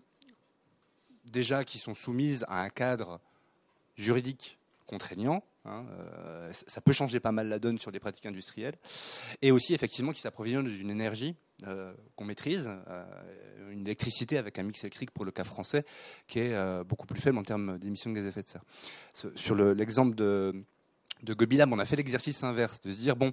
[1.24, 3.18] déjà qui sont soumises à un cadre
[3.96, 8.74] juridique contraignant, Hein, euh, ça peut changer pas mal la donne sur des pratiques industrielles.
[9.42, 13.04] Et aussi, effectivement, qui s'approvisionnent d'une énergie euh, qu'on maîtrise, euh,
[13.70, 15.84] une électricité avec un mix électrique pour le cas français
[16.26, 18.64] qui est beaucoup plus faible en termes d'émissions de gaz à effet de serre.
[19.34, 20.64] Sur l'exemple de,
[21.22, 23.32] de Gobilab, on a fait l'exercice inverse, de se dire, bon,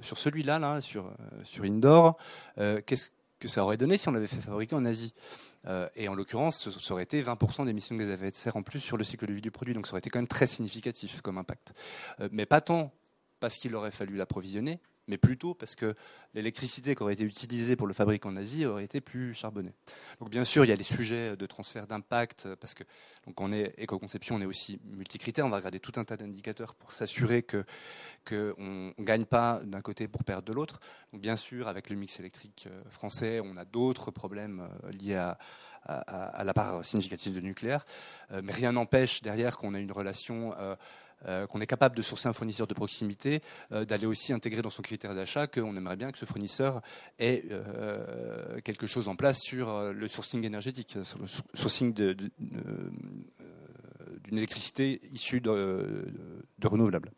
[0.00, 2.16] sur celui-là, là, sur, sur Indoor,
[2.56, 5.12] qu'est-ce que ça aurait donné si on l'avait fait fabriquer en Asie?
[5.66, 8.56] Euh, et en l'occurrence, ça aurait été 20% d'émissions de gaz à effet de serre
[8.56, 9.74] en plus sur le cycle de vie du produit.
[9.74, 11.72] Donc ça aurait été quand même très significatif comme impact.
[12.20, 12.92] Euh, mais pas tant
[13.40, 15.94] parce qu'il aurait fallu l'approvisionner, mais plutôt parce que
[16.34, 19.72] l'électricité qui aurait été utilisée pour le fabriquer en Asie aurait été plus charbonnée.
[20.20, 22.84] Donc bien sûr, il y a des sujets de transfert d'impact, parce que
[23.26, 26.74] donc on est éco-conception, on est aussi multicritère, on va regarder tout un tas d'indicateurs
[26.74, 27.64] pour s'assurer que
[28.28, 30.80] qu'on ne gagne pas d'un côté pour perdre de l'autre.
[31.12, 35.38] Bien sûr, avec le mix électrique euh, français, on a d'autres problèmes euh, liés à,
[35.86, 37.84] à, la part significative de nucléaire,
[38.32, 40.54] euh, mais rien n'empêche derrière qu'on ait une relation
[41.26, 43.40] euh, qu'on est capable de sourcer un fournisseur de proximité,
[43.72, 46.80] euh, d'aller aussi intégrer dans son critère d'achat qu'on aimerait bien que ce fournisseur
[47.18, 52.30] ait euh, quelque chose en place sur le sourcing énergétique, sur le sourcing d'une
[54.32, 56.12] électricité issue de,
[56.58, 57.12] de renouvelables.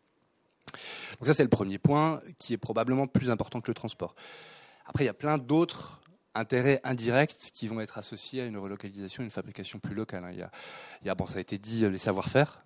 [1.18, 4.14] Donc ça c'est le premier point qui est probablement plus important que le transport.
[4.86, 6.00] Après il y a plein d'autres
[6.38, 10.24] intérêts indirects qui vont être associés à une relocalisation, une fabrication plus locale.
[10.24, 10.48] Hein.
[11.02, 12.62] Il y a, bon, ça a été dit, les savoir-faire.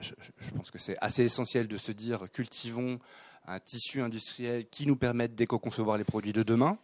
[0.00, 2.98] je, pense que c'est assez essentiel de se dire cultivons
[3.46, 6.78] un tissu industriel qui nous permette d'éco-concevoir les produits de demain.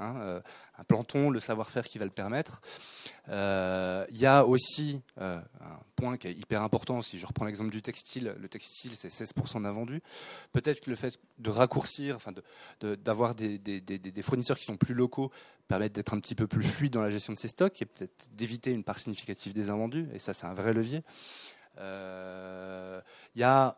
[0.00, 0.40] Hein, euh,
[0.78, 2.60] un planton, le savoir-faire qui va le permettre.
[3.30, 7.44] Euh, il y a aussi euh, un point qui est hyper important, si je reprends
[7.44, 10.00] l'exemple du textile, le textile c'est 16% d'invendus.
[10.52, 12.32] Peut-être que le fait de raccourcir, enfin
[12.80, 13.60] d'avoir des,
[14.22, 15.32] fournisseurs qui sont plus locaux
[15.66, 18.28] permettent d'être un petit peu plus fluide dans la gestion de ces stocks et peut-être
[18.32, 21.02] d'éviter une part significative des invendus, et ça c'est un vrai levier.
[21.76, 23.76] Il y a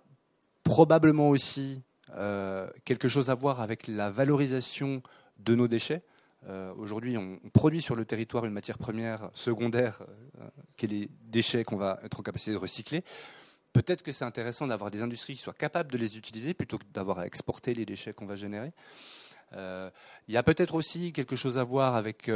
[0.65, 1.81] probablement aussi
[2.85, 5.03] quelque chose à voir avec la valorisation
[5.45, 6.03] de nos déchets.
[6.49, 10.03] Euh, aujourd'hui, on, produit sur le territoire une matière première secondaire,
[10.41, 13.05] euh, qui est les déchets qu'on va être en capacité de recycler.
[13.73, 16.85] Peut-être que c'est intéressant d'avoir des industries qui soient capables de les utiliser plutôt que
[16.93, 18.73] d'avoir à exporter les déchets qu'on va générer.
[19.53, 19.91] Euh,
[20.29, 22.29] il y a peut-être aussi quelque chose à voir avec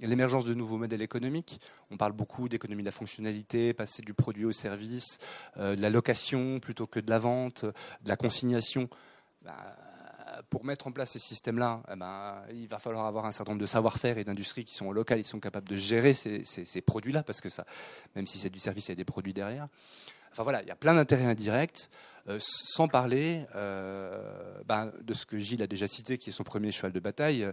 [0.00, 1.60] l'émergence de nouveaux modèles économiques.
[1.90, 5.18] On parle beaucoup d'économie de la fonctionnalité, passer du produit au service,
[5.56, 8.88] de la location plutôt que de la vente, de la consignation.
[9.42, 9.76] Bah,
[10.50, 13.62] pour mettre en place ces systèmes-là, eh ben, il va falloir avoir un certain nombre
[13.62, 17.40] de savoir-faire et d'industries qui sont locales, qui sont capables de gérer ces, produits-là, parce
[17.40, 17.64] que ça,
[18.14, 19.68] même si c'est du service, il y a des produits derrière.
[20.32, 21.88] Enfin voilà, il y a plein d'intérêts indirects,
[22.28, 26.42] euh, sans parler euh, ben, de ce que Gilles a déjà cité, qui est son
[26.42, 27.48] premier cheval de bataille,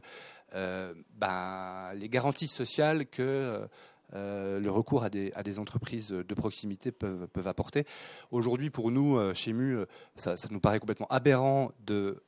[0.56, 3.68] euh, ben, les garanties sociales que
[4.14, 7.86] le recours à des, entreprises de proximité peuvent, apporter.
[8.32, 12.22] Aujourd'hui, pour nous, chez MU, ça, nous paraît complètement aberrant de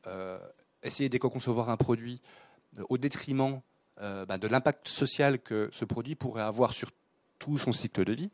[0.99, 2.21] d'éco-concevoir un produit
[2.89, 3.61] au détriment
[3.97, 6.89] ben, de l'impact social que ce produit pourrait avoir sur
[7.39, 8.31] tout son cycle de vie.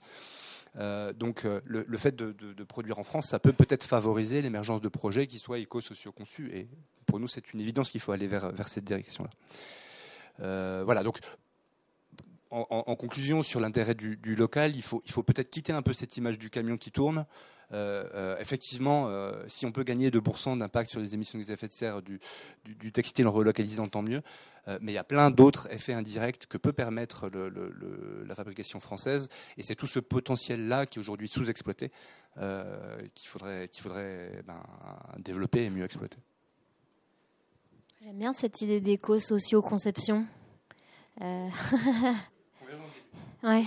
[0.77, 4.88] Euh, donc euh, le, fait de, produire en France, ça peut peut-être favoriser l'émergence de
[4.88, 6.51] projets qui soient éco-sociaux conçus.
[6.53, 6.67] Et
[7.05, 9.29] pour nous, c'est une évidence qu'il faut aller vers, cette direction-là.
[10.41, 11.19] Euh, voilà, donc
[12.51, 16.49] en, conclusion sur l'intérêt du, local, il faut, peut-être quitter un peu cette image du
[16.49, 17.25] camion qui tourne.
[17.71, 21.51] Euh, euh, effectivement, euh, si on peut gagner 2% d'impact sur les émissions de gaz
[21.51, 22.19] à effet de serre du,
[22.91, 24.23] textile en relocalisant, tant mieux.
[24.81, 27.29] mais il y a plein d'autres effets indirects que peut permettre
[28.25, 29.29] la fabrication française.
[29.57, 31.91] Et c'est tout ce potentiel-là qui est aujourd'hui sous-exploité
[33.13, 34.63] qu'il faudrait, qu'il faudrait ben,
[35.19, 36.17] développer et mieux exploiter.
[38.01, 40.25] J'aime bien cette idée d'éco-socio-conception.
[43.43, 43.63] ouais.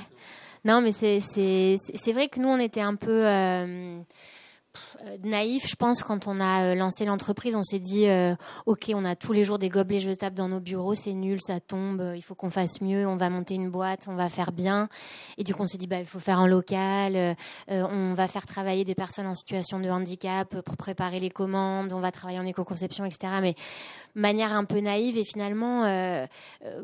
[0.64, 3.26] Non, mais c'est vrai que nous, on était un peu...
[3.26, 4.00] Euh,
[5.24, 7.56] naïf, je pense, quand on a euh, lancé l'entreprise.
[7.56, 8.34] On s'est dit, euh,
[8.66, 11.60] OK, on a tous les jours des gobelets jetables dans nos bureaux, c'est nul, ça
[11.60, 14.88] tombe, il faut qu'on fasse mieux, on va monter une boîte, on va faire bien.
[15.38, 17.36] Et du coup, on s'est dit, bah, il faut faire en local,
[17.68, 22.00] on va faire travailler des personnes en situation de handicap pour préparer les commandes, on
[22.00, 23.34] va travailler en éco-conception, etc.
[23.40, 23.54] Mais
[24.14, 25.16] manière un peu naïve.
[25.16, 25.82] Et finalement,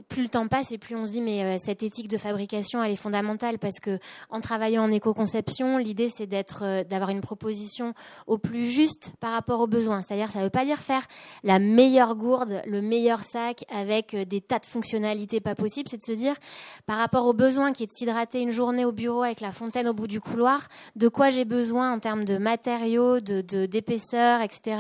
[0.08, 2.92] plus le temps passe et plus on se dit, mais cette éthique de fabrication, elle
[2.92, 3.98] est fondamentale parce que
[4.30, 7.77] en travaillant en éco-conception, l'idée, c'est d'avoir une proposition
[8.26, 10.02] au plus juste par rapport aux besoins.
[10.02, 11.06] C'est-à-dire, ça ne veut pas dire faire
[11.42, 15.88] la meilleure gourde, le meilleur sac avec euh, des tas de fonctionnalités pas possibles.
[15.88, 16.34] C'est de se dire,
[16.86, 19.88] par rapport aux besoins qui est de s'hydrater une journée au bureau avec la fontaine
[19.88, 24.76] au bout du couloir, de quoi j'ai besoin en termes de matériaux, d'épaisseur, etc.,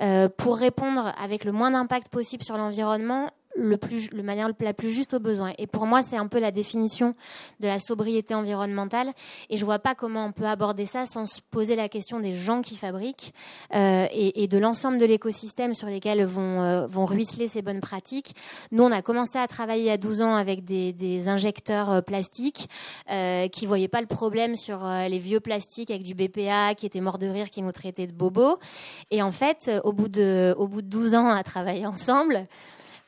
[0.00, 4.72] euh, pour répondre avec le moins d'impact possible sur l'environnement le plus, le manière la
[4.72, 5.52] plus juste aux besoins.
[5.58, 7.14] Et pour moi, c'est un peu la définition
[7.60, 9.12] de la sobriété environnementale.
[9.50, 12.34] Et je vois pas comment on peut aborder ça sans se poser la question des
[12.34, 13.32] gens qui fabriquent
[13.74, 17.80] euh, et, et, de l'ensemble de l'écosystème sur lesquels vont, euh, vont ruisseler ces bonnes
[17.80, 18.34] pratiques.
[18.72, 22.68] Nous, on a commencé à travailler à 12 ans avec des, des injecteurs euh, plastiques
[23.10, 26.86] euh, qui voyaient pas le problème sur euh, les vieux plastiques avec du BPA qui
[26.86, 28.58] étaient morts de rire, qui nous traitaient de bobos.
[29.10, 32.46] Et en fait, au bout de, au bout de 12 ans à travailler ensemble,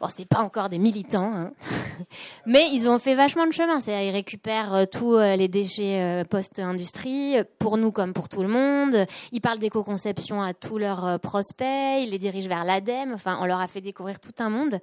[0.01, 1.53] Bon, c'est pas encore des militants, hein.
[2.47, 3.83] mais ils ont fait vachement de chemin.
[3.83, 8.41] C'est-à-dire, ils récupèrent euh, tous euh, les déchets euh, post-industrie, pour nous comme pour tout
[8.41, 9.05] le monde.
[9.31, 11.67] Ils parlent d'éco-conception à tous leurs prospects.
[12.01, 13.13] Ils les dirigent vers l'ADEME.
[13.13, 14.79] Enfin, on leur a fait découvrir tout un monde.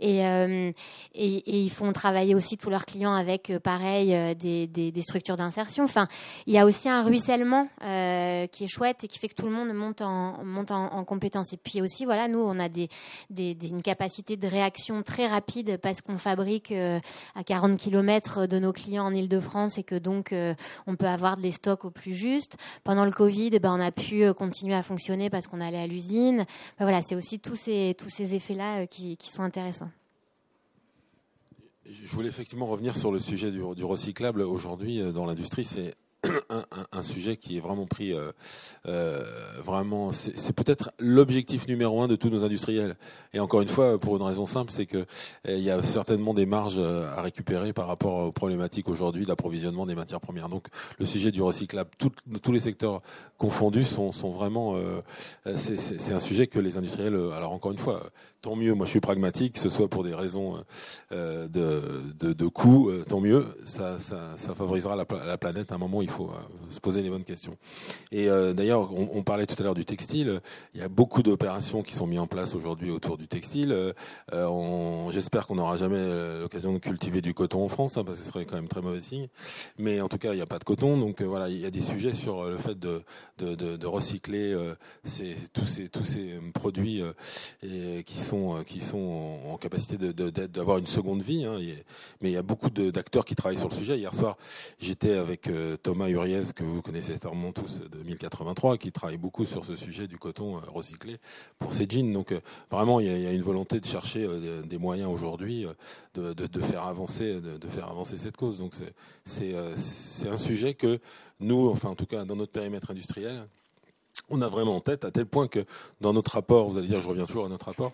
[0.00, 0.74] Et, et,
[1.14, 5.84] et, ils font travailler aussi tous leurs clients avec, pareil, des, des, des structures d'insertion.
[5.84, 6.08] Enfin,
[6.46, 9.52] il y a aussi un ruissellement qui est chouette et qui fait que tout le
[9.52, 11.04] monde monte en, monte en, en.
[11.52, 12.88] Et puis aussi, voilà, nous, on a des,
[13.30, 17.00] des, une capacité de réaction très rapide parce qu'on fabrique euh,
[17.34, 20.54] à 40 km de nos clients en Ile-de-France et que donc euh,
[20.86, 22.56] on peut avoir des stocks au plus juste.
[22.84, 25.78] Pendant le Covid, eh ben, on a pu euh, continuer à fonctionner parce qu'on allait
[25.78, 26.46] à l'usine.
[26.78, 29.90] voilà, c'est aussi tous ces, tous ces effets-là qui, sont intéressants.
[31.84, 34.42] Je voulais effectivement revenir sur le sujet du, recyclable.
[34.42, 35.94] Aujourd'hui, dans l'industrie, c'est
[36.92, 38.30] un, sujet qui est vraiment pris, euh,
[38.86, 39.22] euh,
[39.62, 42.96] vraiment, c'est peut-être l'objectif numéro un de tous nos industriels.
[43.32, 45.04] Et encore une fois, pour une raison simple, c'est que
[45.46, 49.94] il y a certainement des marges à récupérer par rapport aux problématiques aujourd'hui d'approvisionnement des
[49.94, 50.48] matières premières.
[50.48, 50.66] Donc,
[50.98, 53.02] le sujet du recyclable, tous les secteurs
[53.38, 54.76] confondus sont, sont vraiment,
[55.54, 58.02] c'est un sujet que les industriels, alors encore une fois,
[58.44, 58.74] tant mieux.
[58.74, 60.62] Moi, je suis pragmatique, que ce soit pour des raisons
[61.12, 61.80] euh, de,
[62.18, 63.46] de, de coût, euh, tant mieux.
[63.64, 65.72] Ça, ça, ça favorisera la, la, planète.
[65.72, 67.56] À un moment, il faut euh, se poser les bonnes questions.
[68.12, 70.40] Et d'ailleurs, on, parlait tout à l'heure du textile.
[70.74, 73.94] Il y a beaucoup d'opérations qui sont mises en place aujourd'hui autour du textile.
[75.10, 78.30] J'espère qu'on n'aura jamais l'occasion de cultiver du coton en France, hein, parce que ce
[78.30, 79.28] serait quand même très mauvais signe.
[79.78, 81.70] Mais en tout cas, il n'y a pas de coton, donc voilà, il y a
[81.70, 83.02] des sujets sur le fait de,
[83.86, 84.56] recycler
[85.52, 87.02] tous ces produits
[88.06, 91.44] qui sont euh, en, capacité d'avoir une seconde vie.
[91.44, 91.58] Hein,
[92.20, 93.98] mais il y a beaucoup d'acteurs qui travaillent sur le sujet.
[93.98, 94.36] Hier soir,
[94.78, 99.46] j'étais avec euh, Thomas Uriez, que vous connaissez certainement tous, de 1083, qui travaille beaucoup
[99.46, 101.16] sur ce sujet du coton euh, recyclé
[101.58, 102.12] pour ses jeans.
[102.12, 102.34] Donc
[102.70, 104.28] vraiment, il y, a, une volonté de chercher
[104.64, 105.66] des moyens aujourd'hui
[106.14, 108.58] de, faire avancer, de, faire avancer cette cause.
[108.58, 108.74] Donc
[109.24, 109.54] c'est
[110.28, 110.98] un sujet que
[111.40, 113.46] nous, enfin en tout cas dans notre périmètre industriel,
[114.28, 115.64] on a vraiment en tête, à tel point que
[116.00, 117.92] dans notre rapport, vous allez dire, je reviens toujours à notre rapport,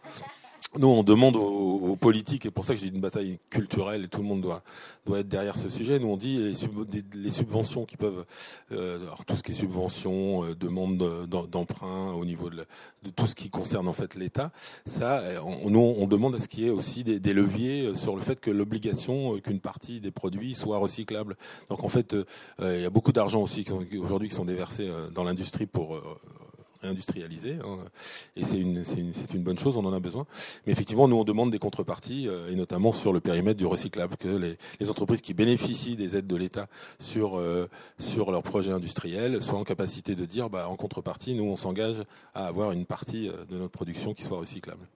[0.78, 4.20] nous, on demande aux, politiques, et pour ça que j'ai une bataille culturelle, et tout
[4.20, 4.62] le monde doit,
[5.04, 5.98] doit être derrière ce sujet.
[5.98, 6.56] Nous, on dit
[7.14, 8.24] les, subventions qui peuvent,
[8.70, 12.64] euh, alors tout ce qui est subventions, euh, demande d'emprunt au niveau de,
[13.16, 14.52] tout ce qui concerne en fait l'État,
[14.86, 18.22] ça, on, nous, on demande à ce qu'il y ait aussi des, leviers sur le
[18.22, 21.36] fait que l'obligation euh, qu'une partie des produits soit recyclable.
[21.68, 22.24] Donc en fait, euh,
[22.60, 23.64] il y a beaucoup d'argent aussi
[24.00, 26.00] aujourd'hui qui sont déversés dans l'industrie pour
[26.82, 27.58] réindustrialiser.
[27.64, 27.78] Hein.
[28.36, 30.26] et c'est une, une, une, bonne chose, on en a besoin.
[30.66, 34.16] Mais effectivement, nous, on demande des contreparties, euh, et notamment sur le périmètre du recyclable,
[34.16, 36.66] que les, entreprises qui bénéficient des aides de l'État
[36.98, 41.44] sur, euh, sur leurs projets industriels soient en capacité de dire, bah, en contrepartie, nous,
[41.44, 42.02] on s'engage
[42.34, 44.86] à avoir une partie euh, de notre production qui soit recyclable.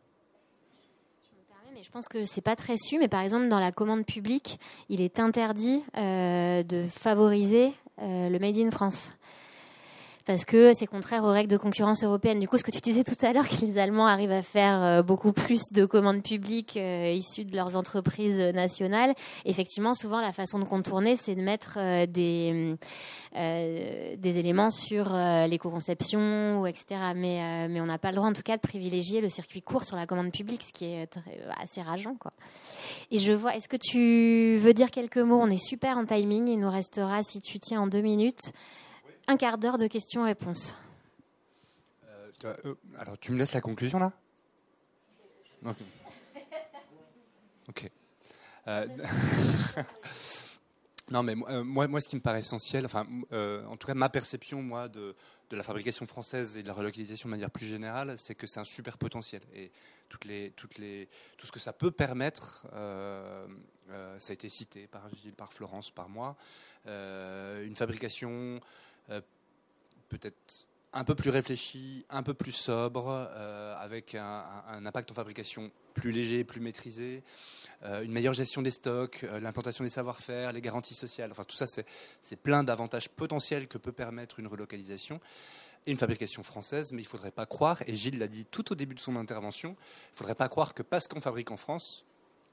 [1.83, 5.03] Je pense que c'est pas très su, mais par exemple dans la commande publique, il
[5.03, 9.13] est interdit de favoriser le Made in France
[10.25, 12.41] parce que c'est contraire aux règles de concurrence européenne.
[12.41, 14.83] Du coup, ce que tu disais tout à l'heure, que les Allemands arrivent à faire
[14.83, 20.33] euh, beaucoup plus de commandes publiques euh, issues de leurs entreprises nationales, effectivement, souvent la
[20.33, 22.77] façon de contourner, c'est de mettre euh, des
[23.37, 25.13] des éléments sur
[25.49, 26.87] l'éco-conception ou etc.
[27.17, 29.85] Mais mais on n'a pas le droit, en tout cas, de privilégier le circuit court
[29.85, 31.19] sur la commande publique, ce qui est
[31.61, 32.33] assez rageant, quoi.
[33.11, 33.57] Et je vois.
[33.57, 35.41] Est-ce que tu veux dire quelques mots?
[35.41, 36.47] On est super en timing.
[36.47, 38.53] Il nous restera, si tu tiens, en deux minutes
[39.27, 40.75] un quart d'heure de questions-réponses.
[42.45, 44.13] Euh, euh, alors, tu me laisses la conclusion là?
[47.69, 47.91] Ok.
[48.67, 48.87] Euh,
[51.11, 54.63] non, mais moi, moi, ce qui me paraît essentiel, enfin, en tout cas, ma perception,
[54.63, 55.15] moi, de,
[55.49, 58.61] de, la fabrication française et de la relocalisation de manière plus générale, c'est que c'est
[58.61, 59.41] un super potentiel.
[59.55, 59.73] Et
[60.11, 61.09] toutes les, toutes les,
[61.39, 66.11] tout ce que ça peut permettre, ça a été cité par Gilles, par Florence, par
[66.11, 66.37] moi.
[66.87, 68.61] une fabrication
[70.09, 74.45] peut-être un peu plus réfléchi, un peu plus sobre, euh, avec un,
[74.87, 77.23] impact en fabrication plus léger, plus maîtrisé,
[77.83, 81.31] euh, une meilleure gestion des stocks, l'implantation des savoir-faire, les garanties sociales.
[81.33, 85.21] Enfin, tout ça, c'est plein d'avantages potentiels que peut permettre une relocalisation
[85.87, 86.93] et une fabrication française.
[86.93, 89.17] Mais il ne faudrait pas croire, et Gilles l'a dit tout au début de son
[89.17, 92.05] intervention, il ne faudrait pas croire que parce qu'on fabrique en France,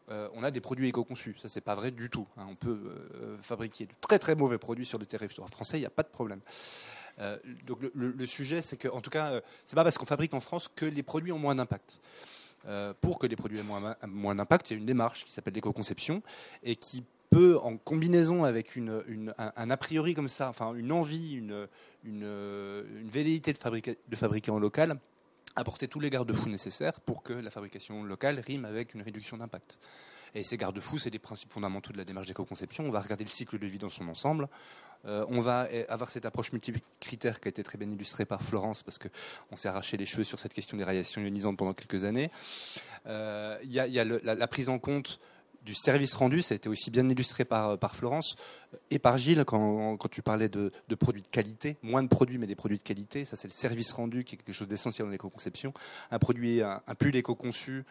[0.10, 1.36] euh, on a des produits éco-conçus.
[1.38, 2.28] Ça, c'est pas vrai du tout.
[2.38, 2.48] Hein.
[2.50, 5.88] On peut euh, fabriquer de très très mauvais produits sur le territoire français, il n'y
[5.88, 6.42] a pas de problème.
[7.20, 10.40] Euh, donc le, sujet, c'est que, en tout cas, c'est pas parce qu'on fabrique en
[10.40, 12.00] France que les produits ont moins d'impact.
[13.02, 16.22] pour que les produits aient moins, d'impact, il y a une démarche qui s'appelle l'éco-conception
[16.64, 21.68] et qui peut, en combinaison avec un, a priori comme ça, enfin une envie, une,
[22.04, 25.00] velléité de fabriquer en local,
[25.56, 29.80] apporter tous les garde-fous nécessaires pour que la fabrication locale rime avec une réduction d'impact.
[30.34, 32.86] Et ces garde-fous, c'est des principes fondamentaux de la démarche d'éco-conception.
[32.86, 34.48] On va regarder le cycle de vie dans son ensemble.
[35.06, 38.84] Euh, on va avoir cette approche multicritère qui a été très bien illustrée par Florence
[38.84, 42.32] parce qu'on s'est arraché les cheveux sur cette question des radiations ionisantes pendant quelques années.
[43.08, 45.20] Euh, il y a, la, prise en compte
[45.64, 48.36] du service rendu, ça a été aussi bien illustré par Florence
[48.90, 52.56] et par Gilles quand, tu parlais de, produits de qualité, moins de produits mais des
[52.56, 55.74] produits de qualité, ça c'est le service rendu qui est quelque chose d'essentiel dans l'éco-conception.
[56.12, 57.86] Un produit, un, pull éco-conçu,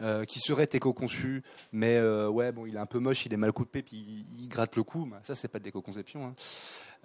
[0.00, 3.36] euh, qui serait éco-conçu, mais euh, ouais, bon, il est un peu moche, il est
[3.36, 5.08] mal coupé, puis il, gratte le cou.
[5.22, 6.26] Ça, c'est pas de l'éco-conception.
[6.26, 6.34] Hein.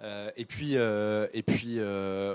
[0.00, 1.78] Euh, et puis, et puis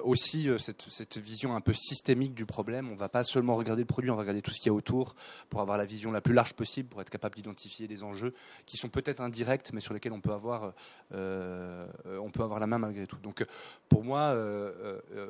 [0.04, 2.90] aussi cette, cette, vision un peu systémique du problème.
[2.90, 4.74] On va pas seulement regarder le produit, on va regarder tout ce qu'il y a
[4.74, 5.16] autour
[5.50, 8.34] pour avoir la vision la plus large possible, pour être capable d'identifier des enjeux
[8.66, 10.74] qui sont peut-être indirects, mais sur lesquels on peut avoir
[11.12, 13.18] on peut avoir la main malgré tout.
[13.24, 13.46] Donc
[13.90, 14.36] pour moi,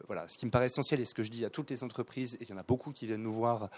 [0.08, 2.36] voilà, ce qui me paraît essentiel et ce que je dis à toutes les entreprises,
[2.36, 3.70] et il y en a beaucoup qui viennent nous voir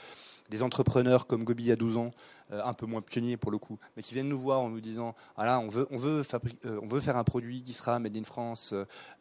[0.49, 2.11] des entrepreneurs comme Gobi il y a 12 ans,
[2.51, 4.80] euh, un peu moins pionniers pour le coup, mais qui viennent nous voir en nous
[4.80, 6.23] disant voilà, on veut, on veut,
[6.65, 8.73] euh, on veut faire un produit qui sera made in France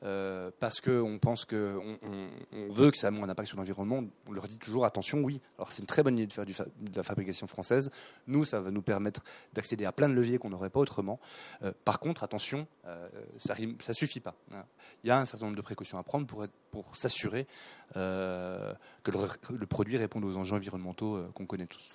[0.04, 1.98] euh, parce qu'on pense qu'on
[2.52, 4.02] on, veut que ça ait un impact sur l'environnement.
[4.28, 5.40] On leur dit toujours attention, oui.
[5.59, 7.90] Alors c'est une très bonne idée de faire de la fabrication française.
[8.26, 11.18] Nous, ça va nous permettre d'accéder à plein de leviers qu'on n'aurait pas autrement.
[11.84, 12.45] par contre, attention,
[13.38, 14.34] ça ne suffit pas.
[14.53, 14.64] Hein.
[15.05, 17.47] Il y a un certain nombre de précautions à prendre pour, pour s'assurer
[17.94, 21.92] que le, le produit réponde aux enjeux environnementaux euh, qu'on connaît tous.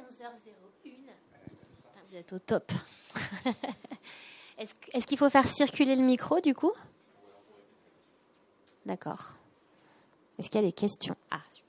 [0.00, 0.90] 11h01.
[2.10, 2.72] Vous êtes au top.
[4.58, 6.72] Est-ce qu'il faut faire circuler le micro du coup?
[8.86, 9.36] D'accord.
[10.38, 11.16] Est-ce qu'il y a des questions?
[11.30, 11.67] Ah, super.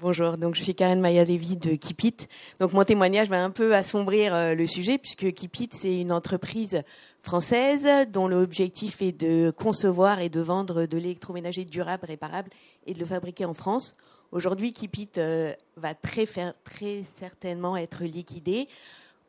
[0.00, 2.16] Bonjour, donc je suis Karen Maya-Devi de Kipit.
[2.58, 6.82] Donc mon témoignage va un peu assombrir euh, le sujet puisque Kipit c'est une entreprise
[7.22, 12.50] française dont l'objectif est de concevoir et de vendre de l'électroménager durable, réparable
[12.88, 13.92] et de le fabriquer en France.
[14.32, 18.66] Aujourd'hui, Kipit euh, va très, très certainement être liquidé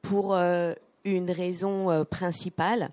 [0.01, 2.89] pour euh, une raison principale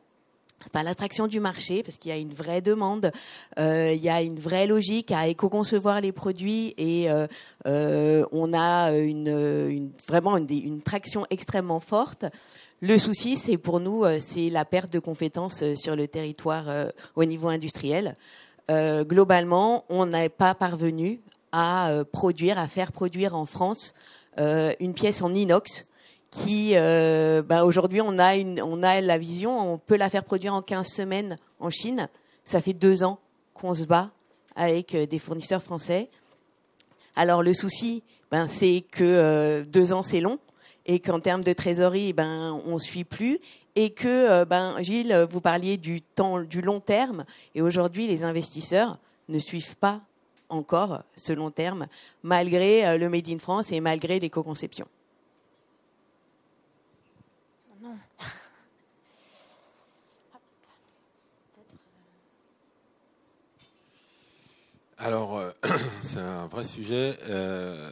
[0.70, 3.10] pas l'attraction du marché, parce qu'il y a une vraie demande,
[3.58, 7.26] euh, il y a une vraie logique à éco-concevoir les produits et euh,
[7.66, 12.26] euh, on a une, vraiment une, traction extrêmement forte.
[12.80, 16.64] Le souci, c'est pour nous, c'est la perte de compétences sur le territoire
[17.14, 18.16] au niveau industriel.
[18.68, 21.20] globalement, on n'est pas parvenu
[21.52, 23.94] à produire, à faire produire en France
[24.36, 25.86] une pièce en inox
[26.32, 30.88] qui euh, bah, aujourd'hui on a la vision, on peut la faire produire en 15
[30.88, 32.08] semaines en Chine.
[32.42, 33.20] Ça fait deux ans
[33.54, 34.10] qu'on se bat
[34.56, 36.08] avec euh, des fournisseurs français.
[37.14, 40.38] Alors le souci, ben, c'est que euh, deux ans c'est long
[40.86, 43.38] et qu'en termes de trésorerie, ben on suit plus
[43.76, 47.24] et que ben Gilles, vous parliez du temps, du long terme
[47.54, 50.00] et aujourd'hui les investisseurs ne suivent pas
[50.48, 51.86] encore ce long terme
[52.22, 54.86] malgré le Made in France et malgré l'éco-conception.
[65.04, 65.50] Alors, euh,
[66.00, 67.18] c'est un vrai sujet.
[67.28, 67.90] Euh,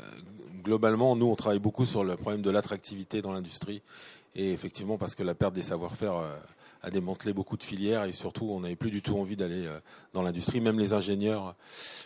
[0.62, 3.82] globalement, nous, on travaille beaucoup sur le problème de l'attractivité dans l'industrie.
[4.36, 6.30] Et effectivement, parce que la perte des savoir-faire euh,
[6.84, 9.66] a démantelé beaucoup de filières et surtout, on n'avait plus du tout envie d'aller
[10.14, 10.60] dans l'industrie.
[10.60, 11.56] Même les ingénieurs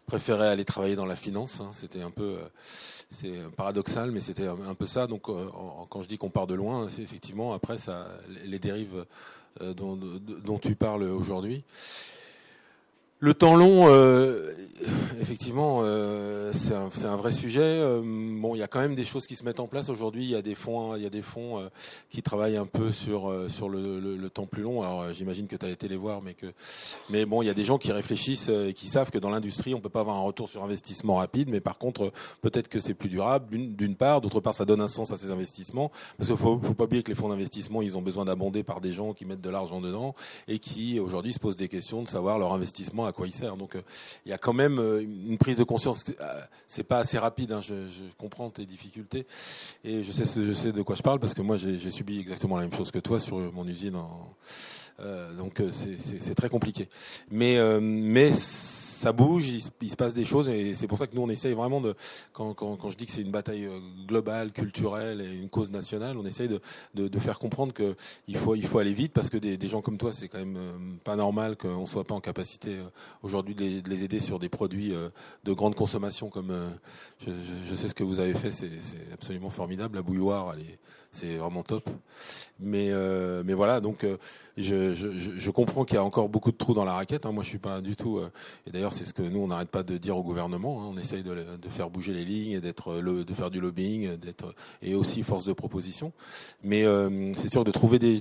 [0.06, 1.60] préféraient aller travailler dans la finance.
[1.60, 1.68] Hein.
[1.72, 2.38] C'était un peu,
[3.10, 5.06] c'est paradoxal, mais c'était un peu ça.
[5.06, 8.08] Donc, quand je dis qu'on part de loin, c'est effectivement après ça,
[8.46, 9.04] les dérives
[9.60, 11.62] dont tu parles aujourd'hui.
[13.20, 14.52] Le temps long, euh,
[15.20, 17.62] effectivement, euh, c'est un, un, vrai sujet.
[17.62, 20.24] Euh, bon, il y a quand même des choses qui se mettent en place aujourd'hui.
[20.24, 21.68] Il y a des fonds, il y a des fonds euh,
[22.10, 24.82] qui travaillent un peu sur sur le, le, le temps plus long.
[24.82, 26.46] Alors, j'imagine que tu as été les voir, mais que,
[27.08, 29.74] mais bon, il y a des gens qui réfléchissent et qui savent que dans l'industrie,
[29.74, 32.12] on peut pas avoir un retour sur investissement rapide, mais par contre,
[32.42, 34.20] peut-être que c'est plus durable d'une part.
[34.20, 37.02] D'autre part, ça donne un sens à ces investissements, parce qu'il faut, faut pas oublier
[37.02, 39.80] que les fonds d'investissement, ils ont besoin d'abonder par des gens qui mettent de l'argent
[39.80, 40.14] dedans
[40.48, 43.56] et qui aujourd'hui se posent des questions de savoir leur investissement quoi il sert.
[43.56, 43.82] Donc euh,
[44.26, 46.04] il y a quand même euh, une prise de conscience.
[46.08, 47.52] Euh, c'est pas assez rapide.
[47.52, 47.74] Hein, je,
[48.18, 49.26] comprends tes difficultés
[49.82, 52.56] et je sais, je sais de quoi je parle parce que moi j'ai subi exactement
[52.56, 53.96] la même chose que toi sur mon usine.
[53.96, 54.28] En,
[54.98, 56.88] donc c'est très compliqué.
[57.30, 61.22] Mais mais ça bouge, il, se passe des choses et c'est pour ça que nous
[61.22, 61.94] on essaye vraiment de
[62.32, 63.68] quand, quand, quand je dis que c'est une bataille
[64.06, 66.60] globale, culturelle et une cause nationale, on essaye de,
[66.94, 67.96] de, de faire comprendre que
[68.28, 70.38] il faut il faut aller vite parce que des, des gens comme toi c'est quand
[70.38, 72.78] même pas normal qu'on soit pas en capacité
[73.22, 75.08] aujourd'hui de, les aider sur des produits euh,
[75.44, 76.68] de grande consommation comme euh,
[77.18, 77.30] je,
[77.68, 78.70] je, sais ce que vous avez fait, c'est
[79.12, 79.96] absolument formidable.
[79.96, 80.78] La bouilloire, allez,
[81.14, 81.88] c'est vraiment top.
[82.60, 84.06] Mais euh, mais voilà, donc
[84.56, 87.26] je, je, je comprends qu'il y a encore beaucoup de trous dans la raquette.
[87.26, 87.32] Hein.
[87.32, 88.20] Moi, je suis pas du tout.
[88.66, 90.82] et d'ailleurs, c'est ce que nous on n'arrête pas de dire au gouvernement.
[90.82, 90.90] Hein.
[90.92, 94.94] On essaye de, de, faire bouger les lignes, d'être de faire du lobbying, d'être et
[94.94, 96.12] aussi force de proposition.
[96.62, 96.84] Mais
[97.36, 98.20] c'est sûr de trouver des,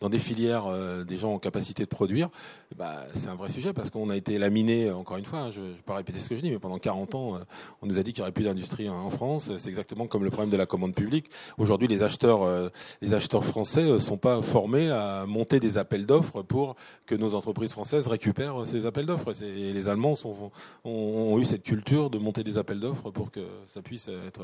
[0.00, 0.66] dans des filières
[1.04, 2.28] des gens en capacité de produire,
[2.76, 5.60] bah, c'est un vrai sujet parce qu'on a été laminé, encore une fois, hein, je
[5.60, 7.38] ne vais pas répéter ce que je dis, mais pendant 40 ans, euh,
[7.82, 9.50] on nous a dit qu'il n'y aurait plus d'industrie en France.
[9.58, 11.30] C'est exactement comme le problème de la commande publique.
[11.56, 15.78] Aujourd'hui, les acheteurs, euh, les acheteurs français ne euh, sont pas formés à monter des
[15.78, 19.42] appels d'offres pour que nos entreprises françaises récupèrent ces appels d'offres.
[19.42, 20.14] Et les Allemands
[20.84, 24.42] ont, eu cette culture de monter des appels d'offres pour que ça puisse être.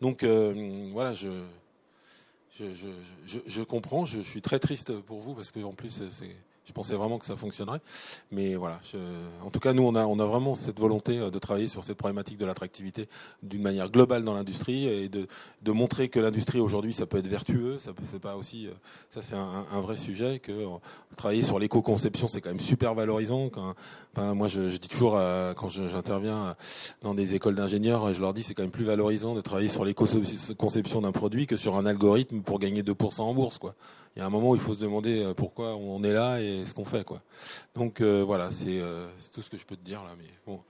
[0.00, 0.24] Donc
[0.92, 1.28] voilà, je
[3.62, 6.36] comprends, je, suis très triste pour vous parce que en plus c'est
[6.66, 7.80] Je pensais vraiment que ça fonctionnerait.
[8.30, 8.80] Mais voilà,
[9.44, 11.96] en tout cas, nous, on a, on a vraiment cette volonté de travailler sur cette
[11.96, 13.08] problématique de l'attractivité
[13.42, 15.26] d'une manière globale dans l'industrie et de,
[15.62, 17.78] de montrer que l'industrie aujourd'hui, ça peut être vertueux.
[17.78, 18.68] Ça c'est pas aussi,
[19.10, 20.52] ça c'est un, un, vrai sujet que
[21.16, 23.48] travailler sur l'éco-conception, c'est quand même super valorisant.
[24.12, 25.12] Enfin, moi, je, je dis toujours
[25.56, 26.56] quand j'interviens
[27.02, 29.84] dans des écoles d'ingénieurs, je leur dis c'est quand même plus valorisant de travailler sur
[29.84, 33.74] l'éco-conception d'un produit que sur un algorithme pour gagner 2% en bourse, quoi.
[34.16, 36.40] Il y a un moment où il faut se demander euh, pourquoi on est là
[36.40, 37.20] et ce qu'on fait, quoi.
[37.74, 40.12] Donc euh, voilà, euh, c'est tout ce que je peux te dire là.
[40.16, 40.60] Mais bon,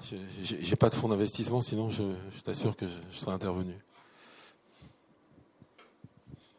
[0.00, 2.04] j'ai pas de fonds d'investissement, sinon je,
[2.44, 3.74] t'assure que je, je serais intervenu.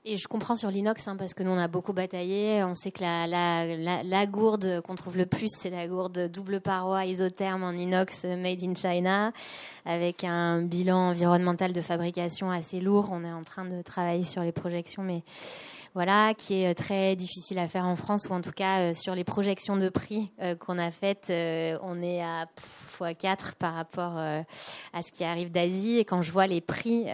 [0.03, 2.63] Et je comprends sur l'inox, hein, parce que nous, on a beaucoup bataillé.
[2.63, 7.05] On sait que la, la, gourde qu'on trouve le plus, c'est la gourde double paroi
[7.05, 9.34] isotherme en inox made in China,
[9.86, 13.09] avec un bilan environnemental de fabrication assez lourd.
[13.11, 15.23] On est en train de travailler sur les projections, mais
[15.97, 18.93] voilà, qui est euh, très difficile à faire en France, ou en tout cas euh,
[18.93, 21.33] sur les projections de prix euh, qu'on a faites,
[21.81, 22.45] on est à
[22.99, 25.97] x4 par rapport à ce qui arrive d'Asie.
[25.97, 27.05] Et quand je vois les prix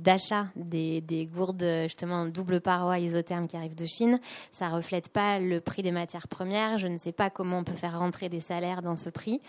[0.00, 4.18] d'achat des, des, gourdes justement double paroi isotherme qui arrivent de Chine,
[4.50, 6.78] ça reflète pas le prix des matières premières.
[6.78, 9.40] Je ne sais pas comment on peut faire rentrer des salaires dans ce prix.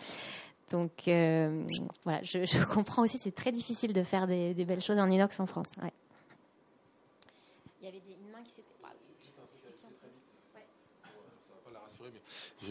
[0.72, 5.40] Donc voilà, je, comprends aussi, c'est très difficile de faire des, belles choses en inox
[5.40, 5.72] en France.
[7.80, 8.74] Il y avait des, une main qui s'était.
[8.82, 8.90] pas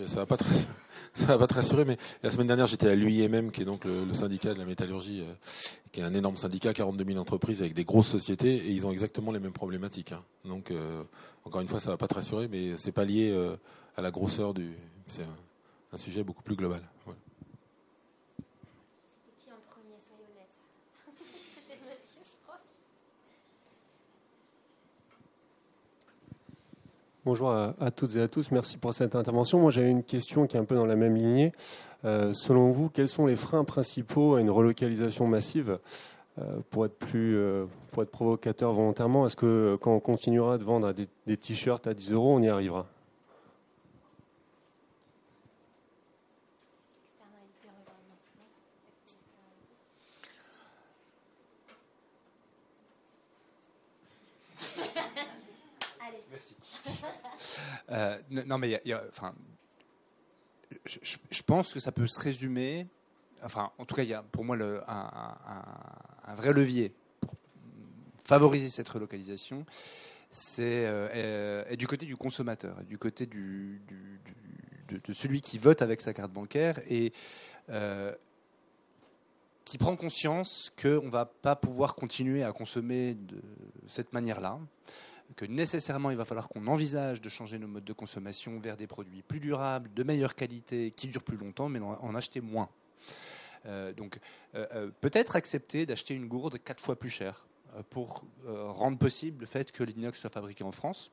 [0.07, 0.54] Ça va pas très,
[1.14, 3.84] ça va pas te rassurer, mais la semaine dernière, j'étais à l'UIMM, qui est donc
[3.84, 5.34] le, syndicat de la métallurgie, euh,
[5.92, 8.90] qui est un énorme syndicat, 42 000 entreprises avec des grosses sociétés, et ils ont
[8.90, 10.12] exactement les mêmes problématiques.
[10.12, 10.20] Hein.
[10.44, 11.02] Donc, euh,
[11.44, 13.57] encore une fois, ça va pas te rassurer, mais c'est pas lié euh,
[13.96, 14.76] à la grosseur du.
[15.07, 15.36] C'est un,
[15.92, 16.82] un, sujet beaucoup plus global.
[17.04, 17.18] Voilà.
[27.26, 28.52] Bonjour à, toutes et à tous.
[28.52, 29.58] Merci pour cette intervention.
[29.58, 31.50] Moi, j'avais une question qui est un peu dans la même lignée.
[32.04, 35.80] Euh, selon vous, quels sont les freins principaux à une relocalisation massive
[36.38, 39.26] euh, pour être plus, euh, pour être provocateur volontairement?
[39.26, 42.48] Est-ce que quand on continuera de vendre des, des t-shirts à 10 euros, on y
[42.48, 42.86] arrivera?
[57.91, 59.34] Euh, non, mais enfin,
[60.84, 62.87] je, pense que ça peut se résumer.
[63.43, 67.34] Enfin, en tout cas, il y a pour moi le, un, vrai levier pour
[68.24, 69.64] favoriser cette relocalisation.
[70.30, 73.80] C'est euh, du côté du consommateur, du côté du,
[74.89, 77.12] de, celui qui vote avec sa carte bancaire et
[77.70, 78.12] euh,
[79.64, 83.41] qui prend conscience qu'on ne va pas pouvoir continuer à consommer de
[83.89, 84.59] cette manière-là
[85.34, 88.86] que nécessairement il va falloir qu'on envisage de changer nos modes de consommation vers des
[88.86, 92.68] produits plus durables, de meilleure qualité, qui durent plus longtemps, mais en acheter moins.
[93.66, 94.18] Euh, donc
[94.54, 97.46] euh, euh, peut-être accepter d'acheter une gourde quatre fois plus chère
[97.90, 101.12] pour rendre possible le fait que l'inox soit fabriqué en France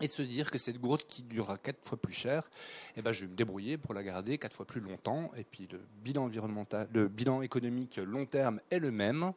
[0.00, 2.48] et se dire que cette gourde qui durera quatre fois plus cher,
[2.96, 5.32] eh ben, je vais me débrouiller pour la garder quatre fois plus longtemps.
[5.36, 9.32] Et puis le bilan environnemental, le bilan économique long terme est le même.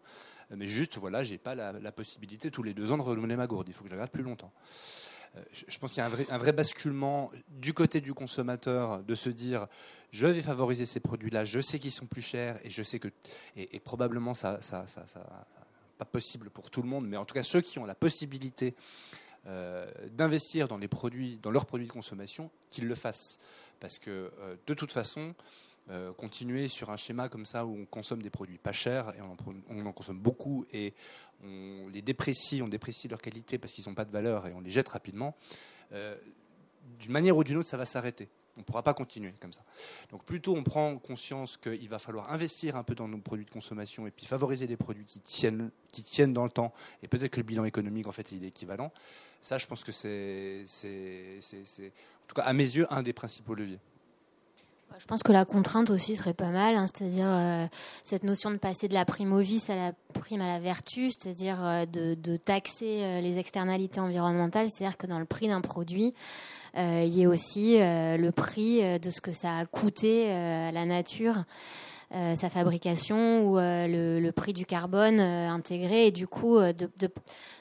[0.56, 3.68] Mais juste, voilà, j'ai pas la, possibilité tous les deux ans de renouveler ma gourde.
[3.68, 4.52] Il faut que je la garde plus longtemps.
[5.38, 9.30] Euh, je, pense qu'il y a un vrai, basculement du côté du consommateur de se
[9.30, 9.68] dire
[10.12, 13.10] je vais favoriser ces produits-là, je sais qu'ils sont plus chers et je sais que
[13.56, 15.46] et, probablement ça, ça, ça, ça,
[16.00, 18.74] pas possible pour tout le monde, mais en tout cas ceux qui ont la possibilité
[19.46, 23.38] euh, d'investir dans dans leurs produits de consommation, qu'ils le fassent,
[23.80, 25.36] parce que euh, de toute façon
[25.92, 29.22] euh, continuer sur un schéma comme ça où on consomme des produits pas chers et
[29.22, 30.94] on en, consomme beaucoup et
[31.44, 34.62] on les déprécie, on déprécie leur qualité parce qu'ils n'ont pas de valeur et on
[34.62, 35.36] les jette rapidement,
[35.94, 36.16] euh,
[37.00, 38.30] d'une manière ou d'une autre, ça va s'arrêter.
[38.56, 39.64] On ne pourra pas continuer comme ça.
[40.12, 43.52] Donc plutôt on prend conscience qu'il va falloir investir un peu dans nos produits de
[43.52, 47.32] consommation et puis favoriser des produits qui tiennent, qui tiennent dans le temps et peut-être
[47.32, 48.92] que le bilan économique en fait il est équivalent.
[49.42, 53.80] Ça, je pense que c'est, en tout cas à mes yeux, un des principaux leviers.
[54.98, 57.66] Je pense que la contrainte aussi serait pas mal, hein, c'est-à-dire euh,
[58.04, 61.12] cette notion de passer de la prime au vice à la prime à la vertu,
[61.12, 66.14] c'est-à-dire euh, de, taxer euh, les externalités environnementales, c'est-à-dire que dans le prix d'un produit,
[66.76, 71.44] il y ait aussi le prix de ce que ça a coûté à la nature.
[72.16, 76.58] Euh, sa fabrication ou euh, le, le, prix du carbone euh, intégré et du coup
[76.58, 77.08] de, de,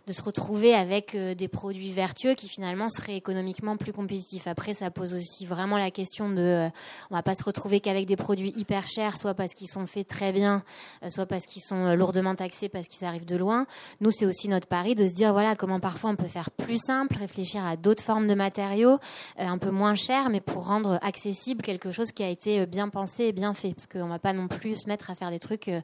[0.07, 4.46] de, se retrouver avec des produits vertueux qui finalement seraient économiquement plus compétitifs.
[4.46, 6.66] Après, ça pose aussi vraiment la question de,
[7.11, 10.09] on va pas se retrouver qu'avec des produits hyper chers, soit parce qu'ils sont faits
[10.09, 10.62] très bien,
[11.11, 13.66] soit parce qu'ils sont lourdement taxés parce qu'ils arrivent de loin.
[14.01, 16.78] Nous, c'est aussi notre pari de se dire voilà comment parfois on peut faire plus
[16.78, 18.99] simple, réfléchir à d'autres formes de matériaux
[19.36, 23.24] un peu moins chers, mais pour rendre accessible quelque chose qui a été bien pensé
[23.24, 25.68] et bien fait, parce qu'on va pas non plus se mettre à faire des trucs
[25.68, 25.80] euh,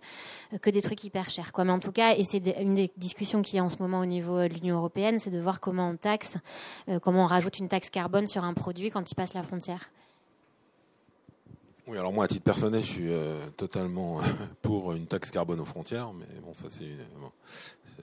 [0.62, 1.52] que des trucs hyper chers.
[1.52, 1.64] Quoi.
[1.64, 4.06] Mais en tout cas, et c'est une des discussions qui est en ce moment au
[4.06, 6.36] niveau de l'Union européenne, c'est de voir comment on taxe,
[6.88, 9.90] euh, comment on rajoute une taxe carbone sur un produit quand il passe la frontière.
[11.86, 14.20] Oui, alors moi, à titre personnel, je suis euh, totalement
[14.62, 16.96] pour une taxe carbone aux frontières, mais bon, ça c'est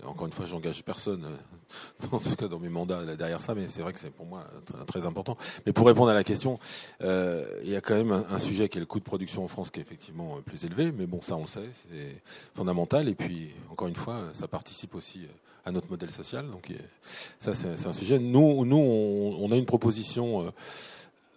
[0.06, 3.68] encore une fois, j'engage personne, euh, en tout cas dans mes mandats derrière ça, mais
[3.68, 4.46] c'est vrai que c'est pour moi
[4.88, 5.38] très important.
[5.66, 6.58] Mais pour répondre à la question,
[7.02, 9.48] euh, il y a quand même un, sujet qui est le coût de production en
[9.48, 12.22] France qui est effectivement euh, plus élevé, mais bon, ça on le sait, c'est
[12.56, 13.08] fondamental.
[13.08, 15.28] Et puis, encore une fois, ça participe aussi
[15.66, 16.50] à notre modèle social.
[16.50, 16.72] Donc
[17.40, 18.18] ça, c'est un sujet.
[18.18, 20.52] Nous, nous, on, a une proposition.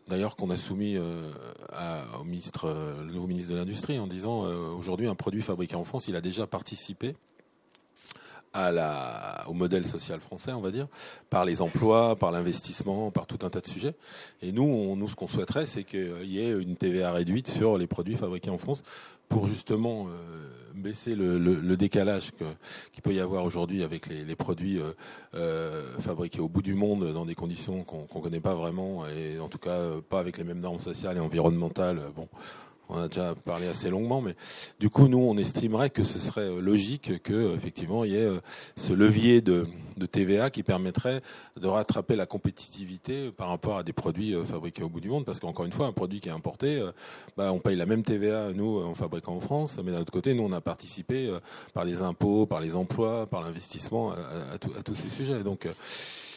[0.09, 2.75] D'ailleurs, qu'on a soumis au ministre,
[3.07, 4.45] le nouveau ministre de l'Industrie, en disant
[4.79, 7.15] aujourd'hui un produit fabriqué en France, il a déjà participé
[8.55, 10.87] à la, au modèle social français, on va dire,
[11.29, 13.95] par les emplois, par l'investissement, par tout un tas de sujets.
[14.41, 17.77] Et nous, on, nous ce qu'on souhaiterait, c'est qu'il y ait une TVA réduite sur
[17.77, 18.85] les produits fabriqués en France
[19.29, 22.31] pour justement euh, baisser le, le, le décalage
[22.93, 24.93] qu'il peut y avoir aujourd'hui avec les, les produits euh,
[25.35, 29.41] euh, fabriqués au bout du monde dans des conditions qu'on ne connaît pas vraiment et
[29.41, 29.79] en tout cas
[30.09, 32.01] pas avec les mêmes normes sociales et environnementales.
[32.15, 32.29] Bon,
[32.89, 34.35] on a déjà parlé assez longuement, mais
[34.79, 38.27] du coup, nous, on estimerait que ce serait euh, logique que, effectivement, il y ait
[38.27, 38.41] euh,
[38.77, 39.67] ce levier de,
[40.11, 41.23] TVA qui permettrait
[41.59, 45.25] de rattraper la compétitivité par rapport à des produits euh, fabriqués au bout du monde,
[45.25, 46.83] parce qu'encore une fois, un produit qui est importé,
[47.37, 50.35] bah, on paye la même TVA nous en fabriquant en France, mais d'un autre côté,
[50.35, 51.33] nous, on a participé
[51.73, 55.43] par les impôts, par les emplois, par l'investissement à, tous ces sujets.
[55.43, 55.69] Donc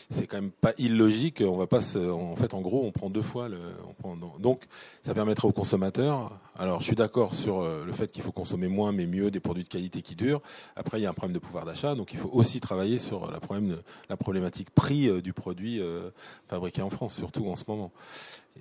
[0.10, 1.44] c'est quand même pas illogique.
[1.46, 3.58] On va pas se, en fait, en gros, on prend deux fois le.
[3.90, 4.64] On prend, donc,
[5.02, 6.40] ça permettrait aux consommateurs.
[6.58, 9.40] Alors, je suis d'accord sur euh, le fait qu'il faut consommer moins mais mieux des
[9.40, 10.42] produits de qualité qui durent.
[10.76, 13.30] Après, il y a un problème de pouvoir d'achat, donc il faut aussi travailler sur
[13.30, 13.78] la, problème,
[14.10, 16.10] la problématique prix euh, du produit euh,
[16.48, 17.92] fabriqué en France, surtout en ce moment.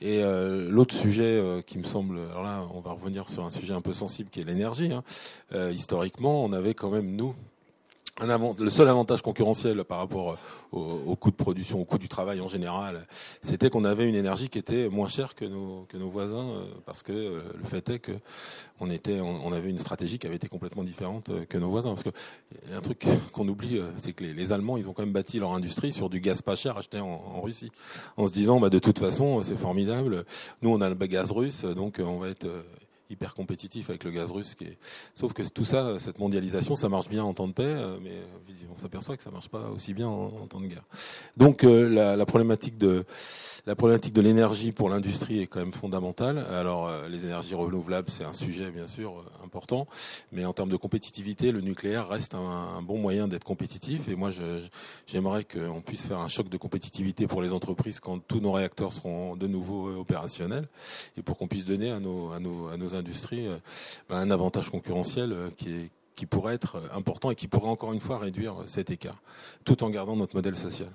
[0.02, 0.20] Et
[0.68, 3.94] l'autre sujet qui me semble, alors là, on va revenir sur un sujet un peu
[3.94, 4.92] sensible qui est l'énergie.
[4.92, 5.02] Hein.
[5.70, 7.34] historiquement, on avait quand même nous
[8.20, 10.38] le seul avantage concurrentiel par rapport
[10.72, 13.06] au, coût de production, au coût du travail en général,
[13.42, 16.64] c'était qu'on avait une énergie qui était moins chère que nos, que nos voisins, euh,
[16.86, 18.12] parce que euh, le fait est que
[18.80, 21.90] on était, on, avait une stratégie qui avait été complètement différente euh, que nos voisins.
[21.90, 22.10] Parce que
[22.70, 25.38] y a un truc qu'on oublie, c'est que les, Allemands, ils ont quand même bâti
[25.38, 27.70] leur industrie sur du gaz pas cher acheté en, en Russie,
[28.16, 30.24] en se disant, bah, de toute façon, c'est formidable.
[30.62, 32.46] Nous, on a le gaz russe, donc on va être
[33.10, 34.54] hyper compétitif avec le gaz russe.
[34.54, 34.78] Qui est...
[35.14, 38.10] Sauf que tout ça, cette mondialisation, ça marche bien en temps de paix, euh, mais
[38.10, 40.84] euh, on s'aperçoit que ça marche pas aussi bien en, temps de guerre.
[41.36, 43.04] Donc euh, la, la, problématique de
[43.66, 46.38] la problématique de l'énergie pour l'industrie est quand même fondamentale.
[46.50, 49.86] Alors les énergies renouvelables, c'est un sujet bien sûr important,
[50.32, 54.08] mais en termes de compétitivité, le nucléaire reste un, un bon moyen d'être compétitif.
[54.08, 54.30] Et moi,
[55.06, 58.92] j'aimerais qu'on puisse faire un choc de compétitivité pour les entreprises quand tous nos réacteurs
[58.92, 60.68] seront de nouveau opérationnels,
[61.16, 63.58] et pour qu'on puisse donner à nos à nos à nos industries euh,
[64.08, 68.18] bah, un avantage concurrentiel euh, qui, pourrait être important et qui pourrait encore une fois
[68.18, 69.22] réduire cet écart,
[69.64, 70.88] tout en gardant notre modèle social.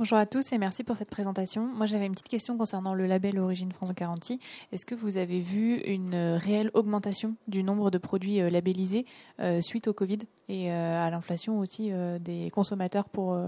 [0.00, 1.66] Bonjour à tous et merci pour cette présentation.
[1.66, 4.40] Moi, j'avais une petite question concernant le label Origine France Garantie.
[4.72, 9.04] Est-ce que vous avez vu une réelle augmentation du nombre de produits euh, labellisés
[9.40, 13.38] euh, suite au Covid et euh, à l'inflation aussi des consommateurs pour,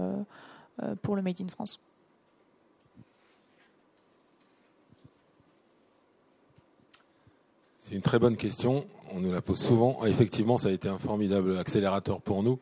[1.01, 1.79] pour le Made in France?
[7.79, 8.85] C'est une très bonne question.
[9.11, 10.05] On nous la pose souvent.
[10.05, 12.59] Effectivement, ça a été un formidable accélérateur pour nous.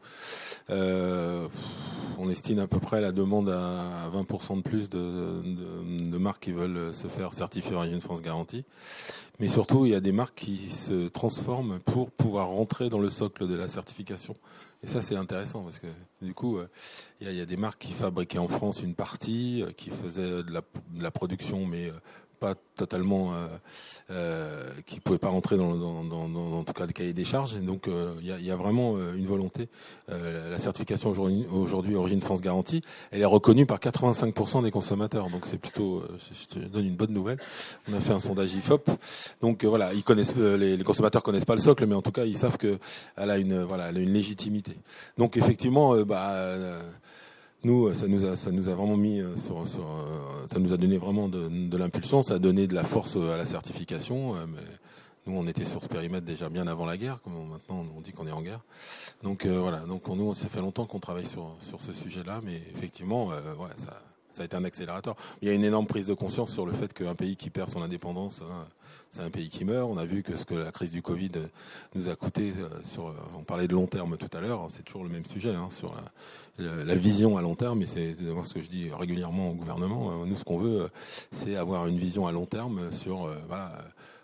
[2.21, 6.51] Euh, on estime à peu près la demande à 20% de plus de, marques qui
[6.51, 8.63] veulent se faire certifier Origine France Garantie.
[9.39, 13.09] Mais surtout, il y a des marques qui se transforment pour pouvoir rentrer dans le
[13.09, 14.35] socle de la certification.
[14.83, 15.87] Et ça, c'est intéressant parce que
[16.21, 16.67] du coup, euh,
[17.21, 20.61] il y, a, des marques qui fabriquaient en France une partie, euh, qui faisaient la,
[20.61, 21.91] de la production, mais
[22.41, 23.47] pas totalement, euh,
[24.09, 27.23] euh, qui pouvaient pas rentrer dans, dans, dans, dans, en tout cas le cahier des
[27.23, 27.55] charges.
[27.55, 29.69] Et donc euh, il y, a, y, a, vraiment euh, une volonté.
[30.09, 32.81] Euh, la certification aujourd'hui, aujourd'hui Origine France Garantie,
[33.11, 35.29] elle est reconnue par 85% des consommateurs.
[35.29, 37.37] Donc c'est plutôt, je te donne une bonne nouvelle.
[37.87, 38.85] On a fait un sondage Ifop.
[39.41, 42.25] Donc voilà, ils connaissent, les, les, consommateurs connaissent pas le socle, mais en tout cas
[42.25, 42.79] ils savent que
[43.17, 44.75] elle a une, voilà, elle a une légitimité.
[45.19, 46.79] Donc effectivement, bah
[47.63, 50.73] nous, ça nous a, ça nous a vraiment mis euh, sur, sur euh, ça nous
[50.73, 54.35] a donné vraiment de, de l'impulsion, ça a donné de la force à la certification.
[54.35, 54.61] Euh, mais
[55.27, 58.11] nous, on était sur ce périmètre déjà bien avant la guerre, comme maintenant on dit
[58.11, 58.61] qu'on est en guerre.
[59.21, 62.55] Donc euh, voilà, donc nous, ça fait longtemps qu'on travaille sur sur ce sujet-là, mais
[62.73, 64.01] effectivement, euh, ouais, ça
[64.31, 65.15] ça a été un accélérateur.
[65.41, 67.69] Il y a une énorme prise de conscience sur le fait qu'un pays qui perd
[67.69, 68.65] son indépendance, hein,
[69.09, 69.89] c'est un pays qui meurt.
[69.91, 71.31] On a vu que ce que la crise du Covid
[71.95, 75.03] nous a coûté, euh, sur, on parlait de long terme tout à l'heure, c'est toujours
[75.03, 75.95] le même sujet, hein, sur
[76.57, 80.25] la, vision à long terme, et c'est ce que je dis régulièrement au gouvernement.
[80.25, 80.89] Nous, ce qu'on veut,
[81.31, 83.25] c'est avoir une vision à long terme sur...
[83.25, 83.73] Euh, voilà,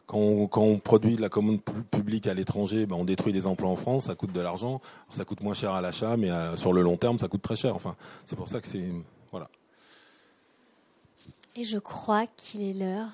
[0.06, 1.60] quand on, produit de la commande
[1.92, 4.80] publique à l'étranger, ben on détruit des emplois en France, ça coûte de l'argent,
[5.10, 7.76] ça coûte moins cher à l'achat, mais sur le long terme, ça coûte très cher.
[7.76, 7.94] Enfin,
[8.26, 8.90] c'est pour ça que c'est
[9.32, 9.50] voilà.
[11.60, 13.10] Et je crois qu'il est l'heure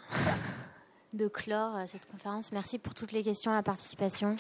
[1.14, 2.52] de clore cette conférence.
[2.52, 4.36] Merci pour toutes les questions, la participation.